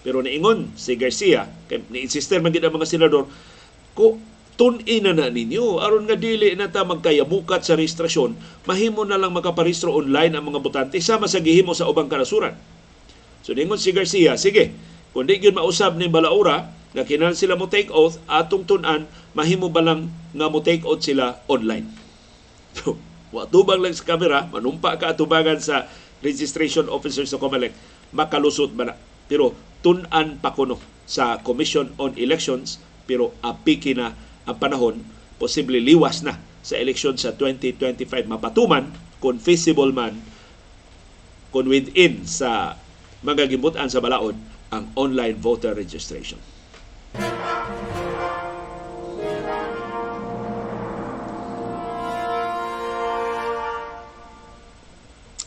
[0.00, 3.28] Pero niingon si Garcia, kay ni-insister man ang mga senador,
[3.92, 4.16] ko
[4.54, 8.36] tun-in na, na ninyo aron nga dili na ta magkayamukat sa registrasyon,
[8.68, 12.54] mahimo na lang makaparehistro online ang mga botante sama sa gihimo sa ubang kanasuran
[13.40, 14.76] So ningon si Garcia, sige,
[15.16, 19.70] kung di yun mausab ni Balaura, nga kinahanglan sila mo take oath, atong tunan, mahimo
[19.72, 21.88] ba lang nga mo take oath sila online.
[23.30, 25.86] So, watubang lang sa camera, manumpa ka atubangan sa
[26.20, 27.70] registration officer sa COMELEC,
[28.10, 28.94] makalusot ba na.
[29.30, 29.54] Pero
[29.86, 34.98] tunan pa kuno sa Commission on Elections, pero apiki na ang panahon,
[35.38, 38.90] posible liwas na sa eleksyon sa 2025 mapatuman
[39.22, 40.20] kung feasible man
[41.50, 42.76] kung within sa
[43.24, 44.36] mga gibutan sa balaod
[44.70, 46.38] ang online voter registration.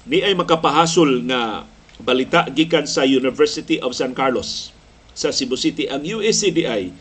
[0.03, 1.63] Ni ay makapahasol nga
[2.03, 4.75] balita gikan sa University of San Carlos
[5.15, 5.87] sa Cebu City.
[5.87, 6.91] Ang USCDI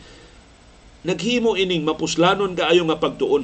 [1.03, 3.43] naghimo ining mapuslanon kaayo nga pagtuon.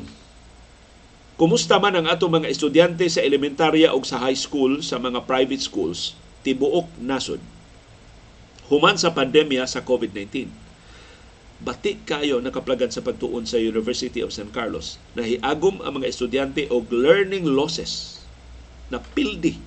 [1.36, 5.64] Kumusta man ang ato mga estudyante sa elementarya o sa high school sa mga private
[5.64, 7.44] schools tibuok nasod.
[8.72, 10.48] Human sa pandemya sa COVID-19.
[11.60, 14.96] Batik kayo nakaplagan sa pagtuon sa University of San Carlos.
[15.20, 18.19] Na hiagom ang mga estudyante og learning losses
[18.90, 19.58] na pildi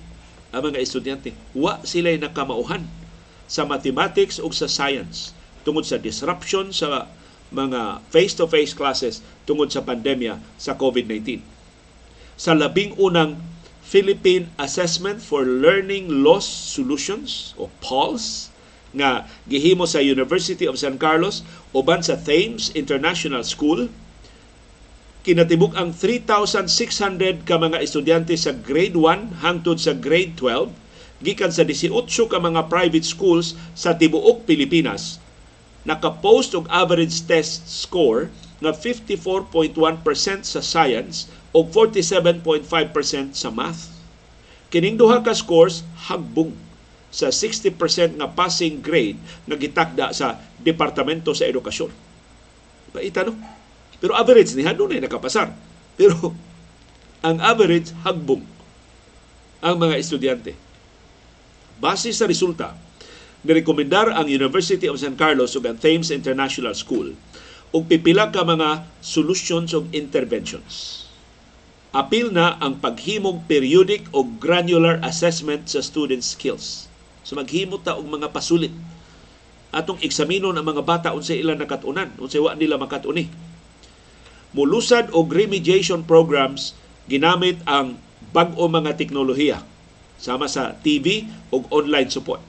[0.53, 1.33] ang mga estudyante.
[1.57, 2.85] Wa sila nakamauhan
[3.49, 5.33] sa mathematics o sa science
[5.65, 7.09] tungod sa disruption sa
[7.53, 11.41] mga face-to-face classes tungod sa pandemya sa COVID-19.
[12.37, 13.37] Sa labing unang
[13.83, 18.49] Philippine Assessment for Learning Loss Solutions o PALS
[18.93, 21.41] nga gihimo sa University of San Carlos
[21.73, 23.89] uban sa Thames International School
[25.23, 30.75] kinatibuk ang 3,600 ka mga estudyante sa grade 1 hangtod sa grade 12
[31.23, 31.95] gikan sa 18
[32.27, 35.23] ka mga private schools sa tibuok Pilipinas
[35.83, 38.31] naka-post og average test score
[38.63, 39.75] nga 54.1%
[40.47, 43.91] sa science o 47.5% sa math.
[44.71, 46.55] Kining duha ka scores hagbong
[47.13, 51.91] sa 60% nga passing grade nga gitakda sa Departamento sa Edukasyon.
[52.95, 53.27] Paita?
[54.03, 55.55] Pero average ni doon ay nakapasar.
[55.95, 56.35] Pero
[57.23, 58.43] ang average hagbong
[59.63, 60.51] ang mga estudyante.
[61.79, 62.75] Base sa resulta,
[63.47, 67.15] nirekomendar ang University of San Carlos ug ang Thames International School
[67.71, 71.07] og pipila ka mga solutions of interventions.
[71.95, 76.91] Apil na ang paghimog periodic o granular assessment sa student skills.
[77.23, 78.75] So maghimo ta og mga pasulit.
[79.71, 83.31] Atong eksaminon ang mga bata unsay ilang nakatunan, unsay wa nila makatuni.
[84.53, 86.77] Mulusad og remediation programs
[87.09, 87.97] ginamit ang
[88.29, 89.65] bag-o mga teknolohiya
[90.21, 92.39] sama sa TV ug online support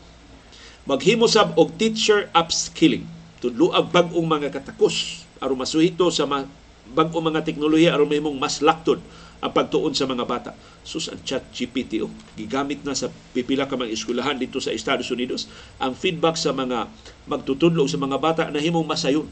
[0.84, 3.08] maghimo sab og teacher upskilling
[3.40, 6.48] tudloag bag-ong mga katakos aron masuhito sa ma-
[6.92, 9.00] bag-ong mga teknolohiya aron mahimong mas laktod
[9.44, 10.56] ang pagtuon sa mga bata.
[10.80, 15.12] Sus ang chat GPT oh, gigamit na sa pipila ka mga eskwelahan dito sa Estados
[15.12, 15.52] Unidos.
[15.76, 16.88] Ang feedback sa mga
[17.28, 19.28] magtutudlo sa mga bata na himong masayon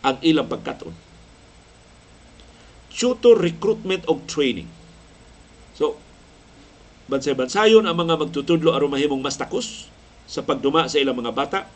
[0.00, 0.96] ang ilang pagkaton.
[2.96, 4.64] Tutor recruitment of training.
[5.76, 6.00] So,
[7.12, 9.92] bansay-bansayon ang mga magtutudlo aron mahimong mas takos
[10.24, 11.68] sa pagduma sa ilang mga bata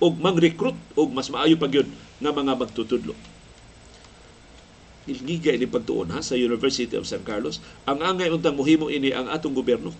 [0.00, 1.86] ug mag-recruit og mas maayo pa gyud
[2.24, 3.12] nga mga magtutudlo.
[5.04, 7.60] Ilgiga ini pagtuon ha sa University of San Carlos.
[7.84, 9.92] Ang angay untang mohimo ini ang atong gobyerno.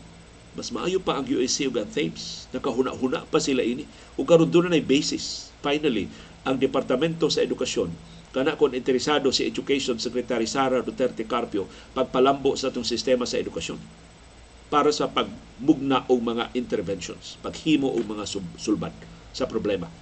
[0.56, 2.48] Mas maayo pa ang USC ug ang Thames.
[2.54, 3.84] Nakahuna-huna pa sila ini.
[4.16, 5.52] Ug karon na basis.
[5.60, 6.08] Finally,
[6.48, 7.90] ang Departamento sa Edukasyon
[8.32, 13.76] kana kon interesado si Education Secretary Sara Duterte Carpio pagpalambo sa atong sistema sa edukasyon
[14.72, 18.24] para sa pagmugna og mga interventions, paghimo og mga
[18.56, 18.96] sulbad
[19.36, 19.92] sa problema.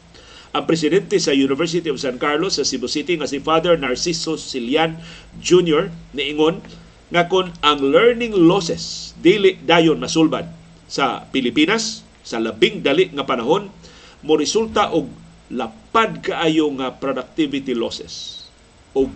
[0.54, 4.98] Ang presidente sa University of San Carlos sa Cebu City nga si Father Narciso Silian
[5.42, 5.90] Jr.
[6.14, 6.62] niingon
[7.10, 10.46] nga kon ang learning losses dili dayon masulbad
[10.86, 13.70] sa Pilipinas sa labing dali nga panahon
[14.22, 15.10] mo resulta og
[15.50, 18.46] lapad kaayo nga productivity losses
[18.94, 19.10] o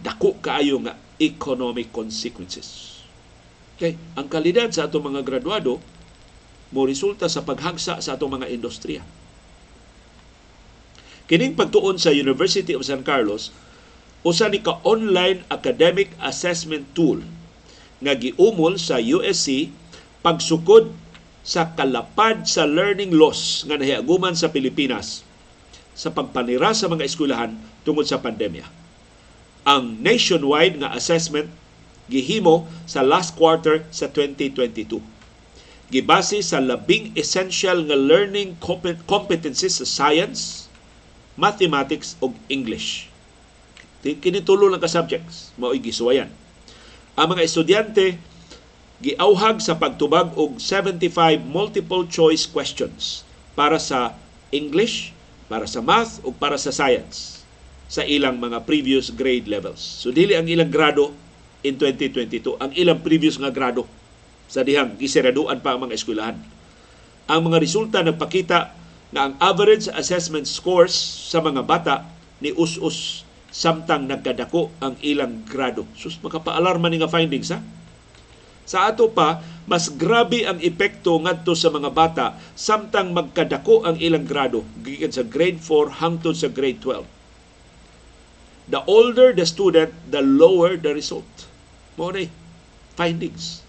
[0.00, 2.96] dako kaayo nga economic consequences
[3.76, 5.76] Kay ang kalidad sa atong mga graduado
[6.72, 9.04] mo resulta sa paghagsa sa atong mga industriya.
[11.28, 13.52] Kining pagtuon sa University of San Carlos
[14.24, 17.20] usa ni ka online academic assessment tool
[18.00, 19.70] nga giumol sa USC
[20.24, 20.90] pagsukod
[21.46, 25.25] sa kalapad sa learning loss nga nahiaguman sa Pilipinas
[25.96, 28.68] sa pagpanira sa mga eskwelahan tungod sa pandemya.
[29.64, 31.48] Ang nationwide nga assessment
[32.06, 35.00] gihimo sa last quarter sa 2022.
[35.90, 38.58] Gibase sa labing essential nga learning
[39.08, 40.70] competencies sa science,
[41.34, 43.08] mathematics ug English.
[44.04, 46.30] Kini tulo lang ka subjects mao gisuwayan.
[47.18, 48.20] Ang mga estudyante
[49.00, 53.26] giauhag sa pagtubag og 75 multiple choice questions
[53.58, 54.14] para sa
[54.54, 55.15] English,
[55.46, 57.42] para sa math ug para sa science
[57.86, 59.78] sa ilang mga previous grade levels.
[59.78, 61.14] So dili ang ilang grado
[61.62, 63.86] in 2022 ang ilang previous nga grado
[64.46, 66.38] sa dihang giseraduan pa ang mga eskwelahan.
[67.26, 68.74] Ang mga resulta nagpakita
[69.10, 70.94] na ang average assessment scores
[71.30, 72.06] sa mga bata
[72.42, 75.86] ni us-us samtang nagkadako ang ilang grado.
[75.96, 77.62] Sus, makapaalarma ni nga findings ha?
[78.66, 82.26] Sa ato pa, mas grabe ang epekto ngadto sa mga bata
[82.58, 87.06] samtang magkadako ang ilang grado gikan sa grade 4 hangtod sa grade 12.
[88.66, 91.46] The older the student, the lower the result.
[91.94, 92.26] Mao na
[92.98, 93.62] findings.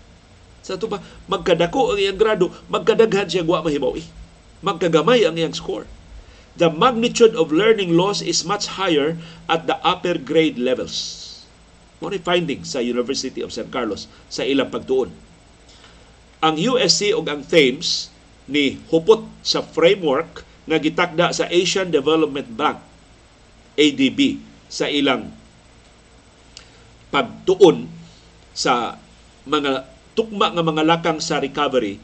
[0.66, 0.98] Sa ito ba,
[1.30, 4.02] magkadako ang iyang grado, magkadaghan siya guwa mahibawi.
[4.66, 5.86] Magkagamay ang iyang score.
[6.58, 11.27] The magnitude of learning loss is much higher at the upper grade levels.
[11.98, 15.10] Mao ni findings sa University of San Carlos sa ilang pagtuon.
[16.46, 18.14] Ang USC ug ang Thames
[18.46, 22.78] ni hupot sa framework nga gitakda sa Asian Development Bank
[23.78, 24.38] ADB
[24.68, 25.32] sa ilang
[27.10, 27.88] pagtuon
[28.52, 29.00] sa
[29.48, 29.88] mga
[30.18, 32.02] tukma nga mga lakang sa recovery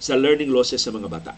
[0.00, 1.34] sa learning losses sa mga bata.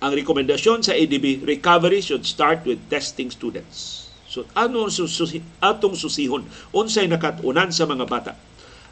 [0.00, 4.09] Ang rekomendasyon sa ADB, recovery should start with testing students.
[4.30, 8.32] So ano susi, atong susihon unsay nakatunan sa mga bata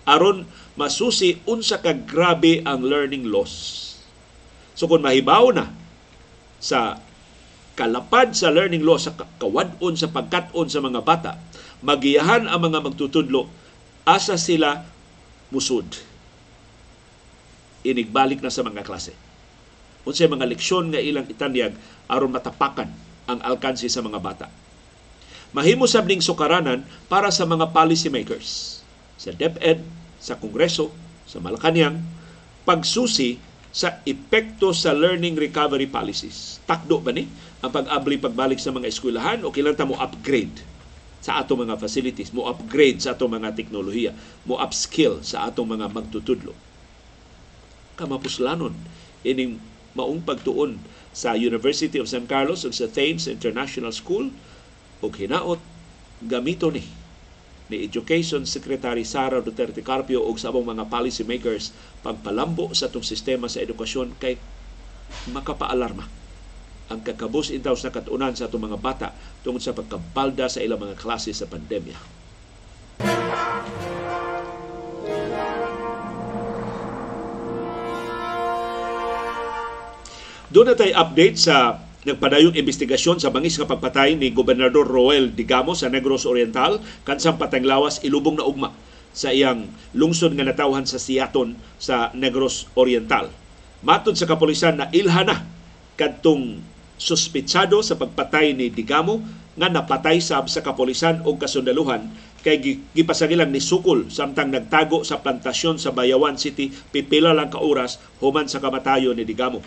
[0.09, 0.49] aron
[0.81, 3.85] masusi unsa ka grabe ang learning loss.
[4.73, 5.69] So kung mahibaw na
[6.57, 6.97] sa
[7.77, 11.37] kalapad sa learning loss sa kawadon sa pagkaton sa mga bata,
[11.85, 13.47] magiyahan ang mga magtutudlo
[14.09, 14.81] asa sila
[15.53, 15.85] musud.
[17.85, 19.13] Inigbalik na sa mga klase.
[20.09, 21.77] unsay mga leksyon nga ilang itanyag
[22.09, 22.89] aron matapakan
[23.29, 24.49] ang alkanse sa mga bata.
[25.57, 28.81] Mahimo sab ning sukaranan para sa mga policy makers
[29.17, 29.81] sa DepEd,
[30.21, 30.93] sa Kongreso,
[31.25, 32.05] sa Malacañang,
[32.69, 33.41] pagsusi
[33.73, 36.61] sa epekto sa learning recovery policies.
[36.69, 37.29] Takdo ba ni
[37.65, 40.65] ang pag-abli pagbalik sa mga eskwelahan o kailan ta mo upgrade
[41.19, 44.13] sa atong mga facilities, mo upgrade sa atong mga teknolohiya,
[44.47, 46.55] mo upskill sa atong mga magtutudlo.
[47.99, 48.77] Kamapuslanon
[49.27, 49.59] ining
[49.99, 50.79] maong pagtuon
[51.11, 54.31] sa University of San Carlos ug sa Thames International School
[54.99, 55.61] ug hinaot
[56.25, 56.83] gamito ni
[57.69, 61.71] ni Education Secretary Sara Duterte Carpio ug sa mga policy makers
[62.01, 64.41] pagpalambo sa atong sistema sa edukasyon kay
[65.29, 66.09] makapaalarma
[66.89, 69.09] ang kakabus intaw sa katunan sa atong mga bata
[69.45, 71.97] tungod sa pagkabalda sa ilang mga klase sa pandemya.
[80.49, 81.77] Doon na tayo update sa
[82.09, 88.01] nagpadayong investigasyon sa bangis nga pagpatay ni Gobernador Roel Digamo sa Negros Oriental kansang patanglawas
[88.01, 88.73] ilubong na ugma
[89.13, 93.29] sa iyang lungsod nga natawhan sa Siaton sa Negros Oriental.
[93.85, 95.45] Matod sa kapulisan na ilhana
[96.01, 96.65] kadtong
[96.97, 99.21] suspitsado sa pagpatay ni Digamo
[99.59, 102.09] nga napatay sab sa kapulisan o kasundaluhan
[102.41, 107.99] kay gipasagilang ni Sukol samtang nagtago sa plantasyon sa Bayawan City pipila lang ka oras
[108.23, 109.61] human sa kamatayo ni Digamo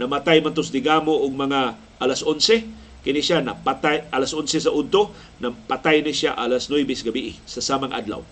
[0.00, 2.66] namatay man tos digamo og mga alas 11
[3.04, 7.92] kini siya napatay alas 11 sa udto napatay ni siya alas 9 gabi sa samang
[7.92, 8.24] adlaw.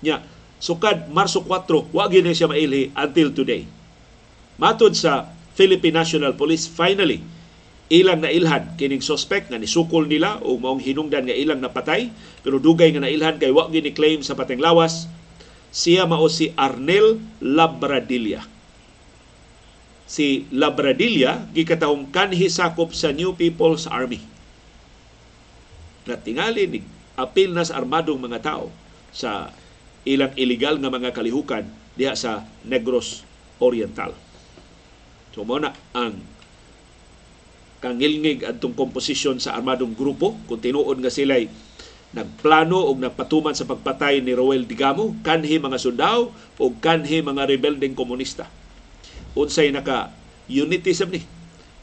[0.00, 0.22] Nya
[0.62, 3.66] sukad Marso 4 wa gyud siya mailhi until today.
[4.54, 7.22] Matod sa Philippine National Police finally
[7.92, 12.08] ilang na ilhan kining suspect nga nisukol nila o maong hinungdan nga ilang napatay
[12.40, 15.04] pero dugay nga nailhan kay wa gini claim sa pateng lawas
[15.68, 18.53] siya mao si Arnel Labradilla
[20.04, 24.20] si Labradilla gikatawong kanhi sakop sa New People's Army.
[26.04, 26.80] Natingali ni
[27.16, 28.68] apil na sa armadong mga tao
[29.14, 29.48] sa
[30.04, 31.64] ilang illegal nga mga kalihukan
[31.96, 33.24] diha sa Negros
[33.56, 34.12] Oriental.
[35.32, 36.20] So mo na ang
[37.80, 41.48] kangilngig adtong komposisyon sa armadong grupo kung tinuod nga sila'y
[42.14, 46.30] nagplano o nagpatuman sa pagpatay ni Roel Digamo, kanhi mga sundao
[46.60, 48.46] o kanhi mga rebeldeng komunista
[49.34, 50.10] unsay naka
[50.50, 51.22] unity sab ni.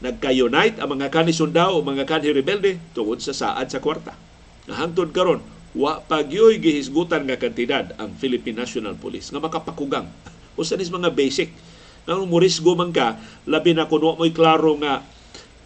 [0.02, 4.18] Nagka-unite ang mga kani sundao mga kani rebelde tungod sa saad sa kwarta.
[4.66, 5.40] Nga hangtod karon
[5.72, 10.10] wa pagyoy gihisgutan nga kantidad ang Philippine National Police nga makapakugang.
[10.60, 11.54] Usa nis mga basic.
[12.02, 13.14] Nga murisgo man ka
[13.46, 15.06] labi na kuno mo'y klaro nga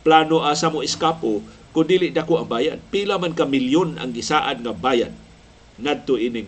[0.04, 1.40] plano asa mo iskapo
[1.74, 5.10] kung dili dako ang bayad pila man ka milyon ang gisaad nga bayad
[5.76, 6.46] ngadto ining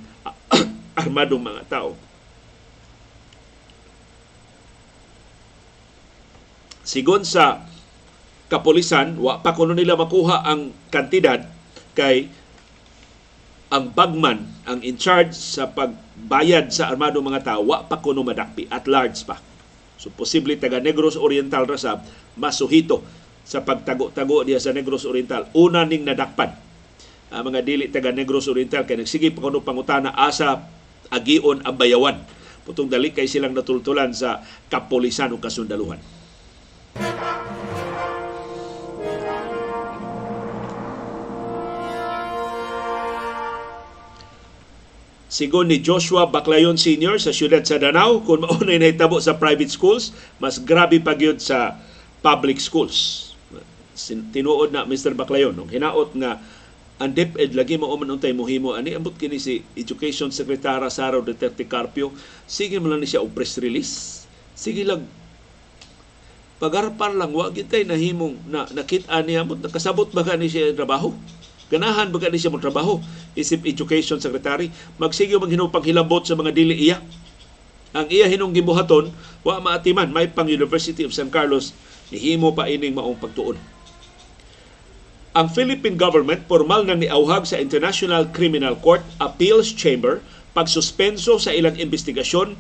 [1.00, 1.98] armadong mga tao
[6.88, 7.68] Sigon sa
[8.48, 11.44] kapolisan, wa pa kuno nila makuha ang kantidad
[11.92, 12.32] kay
[13.68, 18.64] ang bagman, ang in charge sa pagbayad sa armado mga tao, wa pa kuno madakpi
[18.72, 19.36] at large pa.
[20.00, 22.08] So posible taga Negros Oriental rasab
[22.40, 23.04] masuhito
[23.44, 25.52] sa pagtago-tago diya sa Negros Oriental.
[25.52, 26.56] Una ning nadakpan
[27.28, 30.64] ang mga dili taga Negros Oriental kay nagsige pa kuno pangutana asa
[31.12, 32.16] agion ang bayawan.
[32.64, 34.40] Putong dali kay silang natultulan sa
[34.72, 36.00] kapolisan o kasundaluhan.
[45.28, 47.20] Sigon ni Joshua Baclayon Sr.
[47.20, 51.36] sa siyudad sa Danau, kung maunay na hitabo sa private schools, mas grabe pa gyud
[51.36, 51.76] sa
[52.24, 53.28] public schools.
[54.32, 55.12] Tinuod na Mr.
[55.12, 56.40] Baclayon, nung hinaot nga
[56.98, 61.62] ang DepEd lagi mo man untay mohimo ani ambot kini si Education Secretary Sara Duterte
[61.62, 62.10] Carpio
[62.42, 64.26] sige man lang siya og press release
[64.58, 65.06] sige lang
[66.58, 71.14] pagarpan lang wa gitay nahimong na nakita niya mo nakasabot ba ni siya trabaho
[71.70, 72.98] ganahan ba ni siya mo trabaho
[73.38, 76.98] isip education secretary magsige man hinupang hilabot sa mga dili iya
[77.94, 79.14] ang iya hinong gibuhaton
[79.46, 81.70] wa maatiman may pang University of San Carlos
[82.10, 83.56] nihimo pa ining maong pagtuon
[85.38, 90.18] ang Philippine government formal na niauhag sa International Criminal Court Appeals Chamber
[90.50, 92.58] pagsuspenso sa ilang investigasyon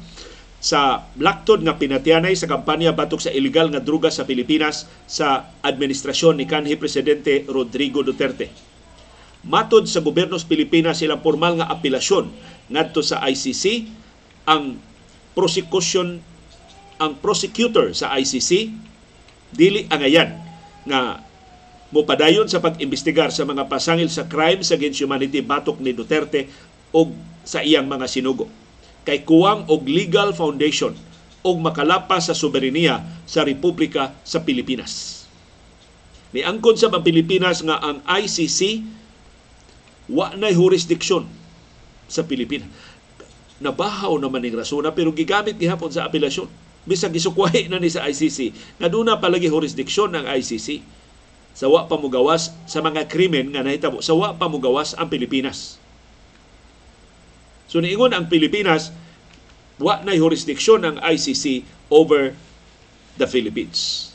[0.58, 6.38] sa laktod nga pinatianay sa kampanya batok sa ilegal nga druga sa Pilipinas sa administrasyon
[6.38, 8.67] ni kanhi presidente Rodrigo Duterte.
[9.46, 12.30] Matod sa gobyerno sa Pilipinas silang formal nga apelasyon
[12.68, 13.86] ngadto sa ICC
[14.50, 14.76] ang
[15.36, 16.18] prosecution
[16.98, 18.74] ang prosecutor sa ICC
[19.54, 20.34] dili angayan
[20.82, 21.22] nga
[21.94, 26.50] mopadayon sa pag-imbestigar sa mga pasangil sa crimes against humanity batok ni Duterte
[26.90, 27.08] o
[27.46, 28.50] sa iyang mga sinugo
[29.08, 30.92] kay kuwang og legal foundation
[31.40, 35.24] o makalapas sa soberenya sa Republika sa Pilipinas.
[36.34, 38.84] Ni angkon sa Pilipinas nga ang ICC
[40.08, 41.28] wa nay jurisdiksyon
[42.08, 42.68] sa Pilipinas.
[43.60, 46.48] Nabahaw naman ning rasona pero gigamit gihapon sa apelasyon.
[46.88, 50.80] Bisag gisukwahi na ni sa ICC nga na palagi jurisdiksyon ng ICC
[51.52, 55.76] sa wa pa mugawas sa mga krimen nga nahitabo sa wa pa mugawas ang Pilipinas.
[57.68, 58.94] So niingon ang Pilipinas
[59.76, 62.32] wa na jurisdiksyon ng ICC over
[63.20, 64.07] the Philippines.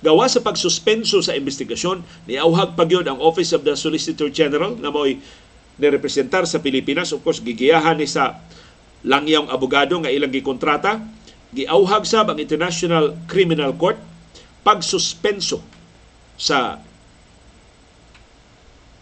[0.00, 5.20] Gawa sa pagsuspenso sa investigasyon, niauhag pagyod ang Office of the Solicitor General na mo'y
[5.76, 7.12] nirepresentar sa Pilipinas.
[7.12, 8.40] Of course, gigiyahan ni sa
[9.04, 11.04] langyang abogado nga ilang gikontrata.
[11.52, 14.00] Giauhag sab ang International Criminal Court
[14.64, 15.60] pagsuspenso
[16.40, 16.80] sa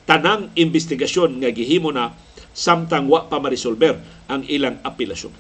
[0.09, 2.17] tanang investigasyon nga gihimo na
[2.57, 5.31] samtang wa pa marisolber ang ilang apelasyon.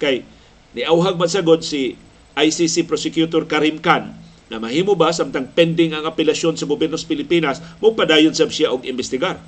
[0.00, 0.24] Kay
[0.72, 1.98] niauhag man sagod si
[2.38, 4.14] ICC Prosecutor Karim Khan
[4.50, 8.74] na mahimo ba samtang pending ang apelasyon sa gobyerno sa Pilipinas mo padayon sab siya
[8.74, 9.38] og imbestigar.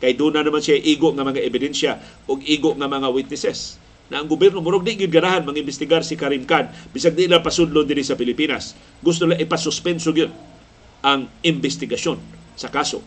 [0.00, 3.76] Kay doon na naman siya igo nga mga ebidensya og igo nga mga witnesses
[4.08, 7.84] na ang gobyerno murag di gyud ganahan mangimbestigar si Karim Khan bisag di na pasudlo
[7.84, 8.72] diri sa Pilipinas.
[9.04, 10.32] Gusto lang ipasuspenso gyud
[11.04, 12.16] ang investigasyon
[12.56, 13.04] sa kaso.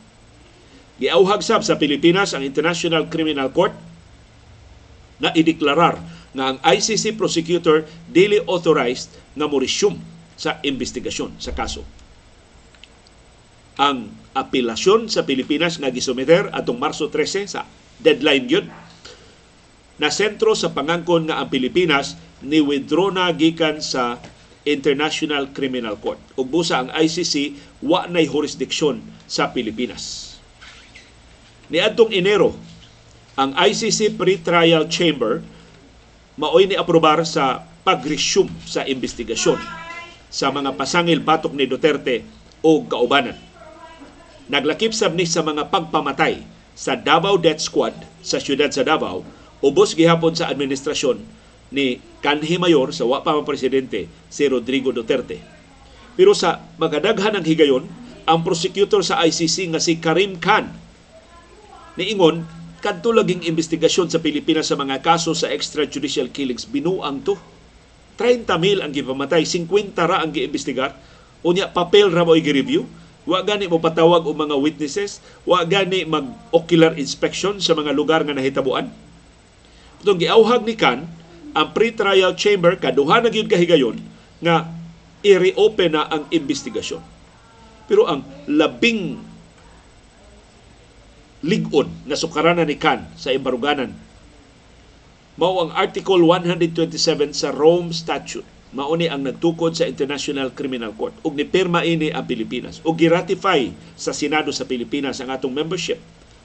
[1.02, 3.74] Giauhag sab sa Pilipinas ang International Criminal Court
[5.18, 5.98] na ideklarar
[6.38, 9.58] nga ang ICC prosecutor dili authorized nga mo
[10.40, 11.84] sa investigasyon sa kaso.
[13.76, 17.68] Ang apelasyon sa Pilipinas nga gisumiter atong Marso 13 sa
[18.00, 18.68] deadline gyud
[20.00, 24.16] na sentro sa pangangkon nga ang Pilipinas ni withdraw na gikan sa
[24.64, 26.20] International Criminal Court.
[26.40, 30.36] Ug busa ang ICC wa nay jurisdiksyon sa Pilipinas.
[31.68, 32.56] Niadtong Enero,
[33.36, 35.44] ang ICC Pre-Trial Chamber
[36.40, 39.89] maoy ni aprobar sa pag-resume sa investigasyon
[40.30, 42.22] sa mga pasangil batok ni Duterte
[42.62, 43.38] o kaubanan.
[44.50, 46.42] Naglakip sab ni sa mga pagpamatay
[46.74, 49.22] sa Davao Death Squad sa siyudad sa Davao
[49.60, 51.20] ubos gihapon sa administrasyon
[51.70, 55.38] ni kanhi mayor sa wa pa presidente si Rodrigo Duterte.
[56.18, 57.86] Pero sa magadaghan ng higayon,
[58.26, 60.70] ang prosecutor sa ICC nga si Karim Khan
[61.98, 62.46] niingon
[62.80, 67.36] kadto laging investigasyon sa Pilipinas sa mga kaso sa extrajudicial killings binuang to
[68.20, 70.92] 30 mil ang gipamatay 50 ra ang giimbestigar.
[71.40, 72.84] Unya papel ra mo i-review.
[73.24, 75.24] Wa gani mo patawag og mga witnesses.
[75.48, 78.92] Wa gani mag ocular inspection sa mga lugar nga nahitabuan.
[80.04, 81.08] Itong giauhag ni Khan
[81.56, 84.04] ang pre-trial chamber kaduha na gyud kahigayon
[84.44, 84.68] nga
[85.24, 87.04] i-reopen na ang investigasyon.
[87.88, 89.16] Pero ang labing
[91.40, 93.96] ligon na sukaranan ni Khan sa imbaruganan
[95.40, 97.00] mao ang Article 127
[97.32, 98.44] sa Rome Statute
[98.76, 103.72] mao ni ang nagtukod sa International Criminal Court ug nipirma ini ang Pilipinas ug giratify
[103.96, 105.96] sa Senado sa Pilipinas ang atong membership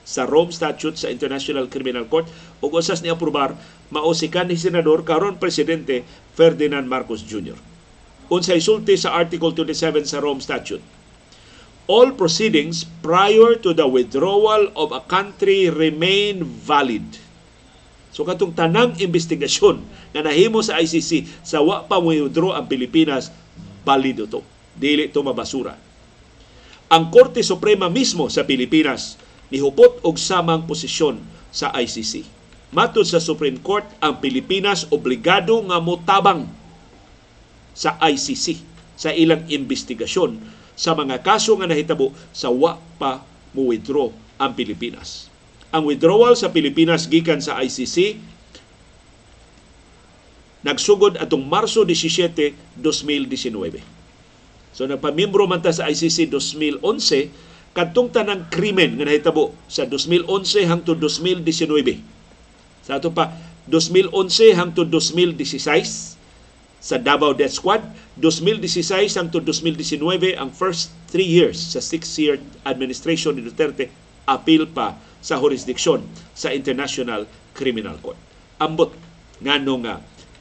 [0.07, 2.31] sa Rome Statute sa International Criminal Court
[2.63, 3.59] ug usas ni aprobar
[3.91, 6.07] mao si kanhi senador karon presidente
[6.39, 7.59] Ferdinand Marcos Jr.
[8.31, 10.87] Unsay sulti sa Article 27 sa Rome Statute
[11.91, 17.24] all proceedings prior to the withdrawal of a country remain valid.
[18.15, 19.83] So katong tanang investigasyon
[20.15, 23.35] nga nahimo sa ICC sa wa pa withdraw ang Pilipinas,
[23.83, 24.39] balido to.
[24.79, 25.75] Dili to mabasura.
[26.95, 29.19] Ang Korte Suprema mismo sa Pilipinas
[29.51, 31.19] nihupot og samang posisyon
[31.51, 32.23] sa ICC.
[32.71, 36.47] Matod sa Supreme Court, ang Pilipinas obligado nga motabang
[37.75, 38.62] sa ICC
[38.95, 40.39] sa ilang investigasyon
[40.79, 43.23] sa mga kaso nga nahitabo sa wa pa
[43.55, 45.34] mo withdraw ang Pilipinas.
[45.75, 48.14] Ang withdrawal sa Pilipinas gikan sa ICC
[50.62, 53.83] nagsugod atong Marso 17, 2019.
[54.70, 57.35] So nagpamembro man ta sa ICC 2011
[57.75, 61.66] kadtong tanang krimen nga nahitabo sa 2011 hangtod 2019.
[62.87, 63.35] Sa ato pa
[63.66, 66.14] 2011 hangtod 2016
[66.79, 67.83] sa Davao Death Squad,
[68.22, 75.41] 2016 hangtod 2019 ang first three years sa six-year administration ni Duterte appeal pa sa
[75.41, 76.05] jurisdiksyon
[76.37, 77.25] sa International
[77.57, 78.18] Criminal Court.
[78.61, 78.93] Ambot
[79.41, 79.95] ngano nga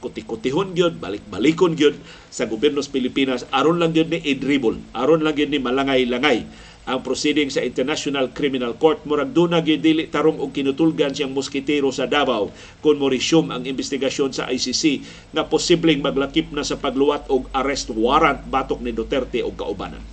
[0.04, 1.96] kuti-kutihon gyud balik-balikon gyud
[2.28, 6.44] sa gobyerno sa Pilipinas aron lang gyud ni idribble aron lang gyud ni malangay-langay
[6.84, 12.04] ang proceeding sa International Criminal Court murag duna dili tarong og kinutulgan siyang moskitero sa
[12.04, 12.52] Davao
[12.84, 15.00] kung mo resume ang investigasyon sa ICC
[15.32, 20.04] nga posibleng maglakip na sa pagluwat og arrest warrant batok ni Duterte og kaubanan.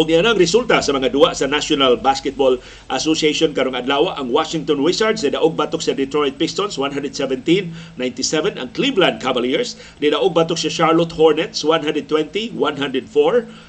[0.00, 2.56] Og yan ang resulta sa mga duwa sa National Basketball
[2.88, 8.00] Association karong adlaw ang Washington Wizards nidaog batok sa Detroit Pistons 117-97
[8.56, 12.56] ang Cleveland Cavaliers nidaog batok sa Charlotte Hornets 120-104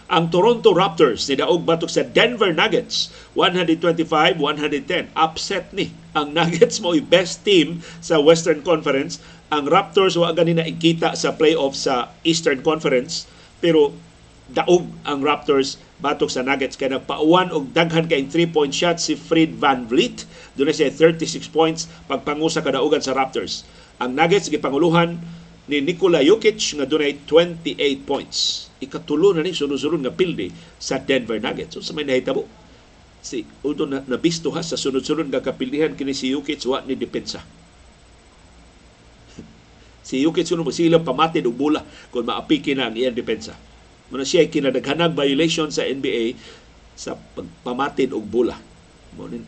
[0.07, 7.43] ang Toronto Raptors nidaog batok sa Denver Nuggets 125-110 upset ni ang Nuggets mo best
[7.43, 9.19] team sa Western Conference.
[9.51, 13.27] Ang Raptors wa ganina ikita sa playoff sa Eastern Conference
[13.59, 13.91] pero
[14.51, 16.75] daog ang Raptors batok sa Nuggets.
[16.75, 20.27] Kay nagpauwan og daghan kay 3-point shot si Fred Van Vliet.
[20.59, 23.63] Dunay siya 36 points pagpangusa kadaugan sa Raptors.
[24.01, 25.15] Ang Nuggets gipanguluhan
[25.71, 28.67] ni Nikola Jokic nga dunay 28 points.
[28.81, 31.77] Ikatulo na ni sunod-sunod nga pilde sa Denver Nuggets.
[31.77, 32.43] So sa may nahitabo
[33.21, 37.39] si uto na nabisto ha sa sunod-sunod nga kapildihan kini si Jokic wa ni depensa.
[40.01, 43.53] Si Jokic kuno mo sila pamatid og bola kung maapiki na ang iyang depensa
[44.11, 46.35] Muna siya kinadaghanag violation sa NBA
[46.99, 48.59] sa pagpamatid og bola.
[49.15, 49.47] Mo nin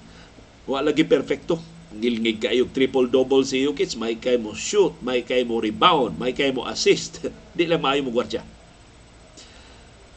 [0.64, 1.60] wa lagi perfecto.
[1.94, 6.50] Ngilngig kayo triple-double si Jokic, may kay mo shoot, may kay mo rebound, may kay
[6.50, 7.22] mo assist.
[7.58, 8.42] Di lang maayo mo gwardya.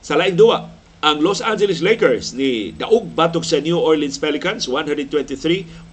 [0.01, 0.73] Sa laing duwa,
[1.05, 5.93] ang Los Angeles Lakers ni daog batok sa New Orleans Pelicans 123-108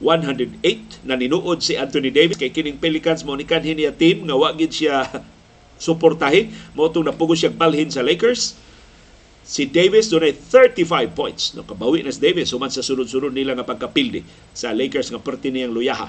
[1.03, 4.55] na ninuod si Anthony Davis kay kining Pelicans mo ni kanhin niya team nga wa
[4.55, 5.03] gid siya
[5.83, 8.55] suportahin mo itong napugos siyang balhin sa Lakers.
[9.43, 11.51] Si Davis doon ay 35 points.
[11.51, 14.23] No, kabawi na si Davis human sa sunod-sunod nila nga pagkapildi
[14.55, 16.07] sa Lakers nga perti niyang luyaha.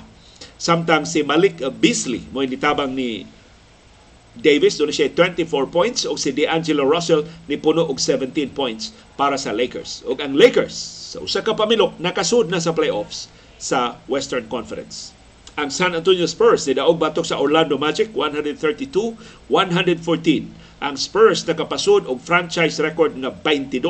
[0.55, 3.27] Samtang si Malik Beasley mo nitabang ni
[4.35, 9.39] Davis doon siya 24 points o si D'Angelo Russell ni puno og 17 points para
[9.39, 10.03] sa Lakers.
[10.07, 10.75] O ang Lakers
[11.15, 13.31] sa usa ka pamilok nakasud na sa playoffs
[13.63, 15.14] sa Western Conference.
[15.55, 19.55] Ang San Antonio Spurs nidaog batok sa Orlando Magic 132-114.
[20.83, 23.87] Ang Spurs nakapasod og franchise record nga 22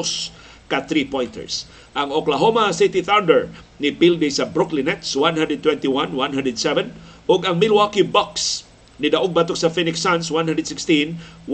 [0.69, 1.65] ka three-pointers.
[1.97, 3.49] Ang Oklahoma City Thunder
[3.81, 8.69] ni pildi sa Brooklyn Nets 121-107 ug ang Milwaukee Bucks
[9.01, 11.49] ni daog batok sa Phoenix Suns 116-104.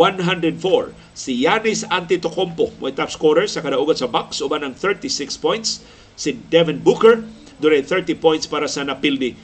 [1.14, 5.86] Si Giannis Antetokounmpo mo top scorer sa kadaugan sa Bucks uban ang 36 points.
[6.18, 7.22] Si Devin Booker
[7.62, 9.38] dunay 30 points para sa napildi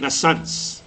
[0.00, 0.80] nga Suns.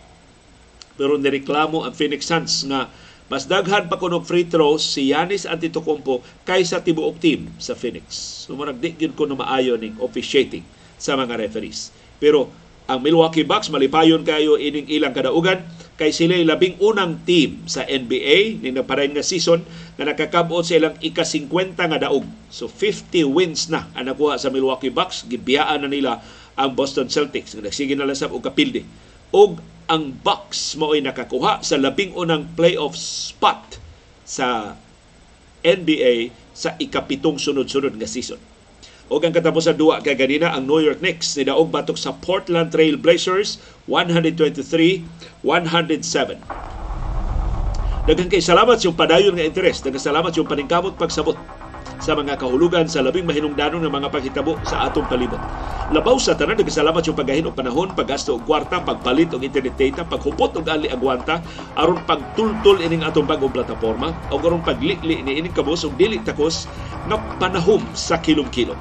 [0.98, 2.90] Pero nireklamo ang Phoenix Suns nga
[3.32, 8.14] mas daghan pa kuno free throws si Yanis Antetokounmpo kaysa tibuok team sa Phoenix.
[8.46, 10.62] So murag di gyud ko maayo ning officiating
[11.00, 11.90] sa mga referees.
[12.20, 12.52] Pero
[12.84, 15.64] ang Milwaukee Bucks malipayon kayo ining ilang kadaugan
[15.96, 19.64] kay sila labing unang team sa NBA ning naparay nga season
[19.96, 22.28] nga nakakabot sa ilang ika-50 nga daog.
[22.52, 25.24] So 50 wins na ang nakuha sa Milwaukee Bucks.
[25.26, 26.20] Gibiyaan na nila
[26.54, 28.86] ang Boston Celtics nga nagsige na lasab og kapilde.
[29.34, 29.58] Og
[29.90, 33.82] ang Bucks mo ay nakakuha sa labing unang playoff spot
[34.24, 34.78] sa
[35.66, 38.40] NBA sa ikapitong sunod-sunod nga season.
[39.12, 42.72] O ang katapusan duwa kay ganina ang New York Knicks ni daog batok sa Portland
[42.72, 43.60] Trail Blazers
[43.92, 45.04] 123-107.
[48.04, 51.36] Daghang kay salamat yung padayon nga interes, daghang salamat yung paningkamot pagsabot
[52.04, 55.40] sa mga kahulugan sa labing mahinungdanon ng mga paghitabo sa atong palibot.
[55.88, 60.04] Labaw sa tanan nagsalamat yung paggahin og panahon, paggasto og kwarta, pagpalit og internet data,
[60.04, 61.40] paghupot og ali agwanta
[61.80, 66.68] aron pagtultol ining atong bagong plataporma o aron paglikli ni ining kabus og dili takos
[67.08, 68.76] nga panahom sa kilom-kilom.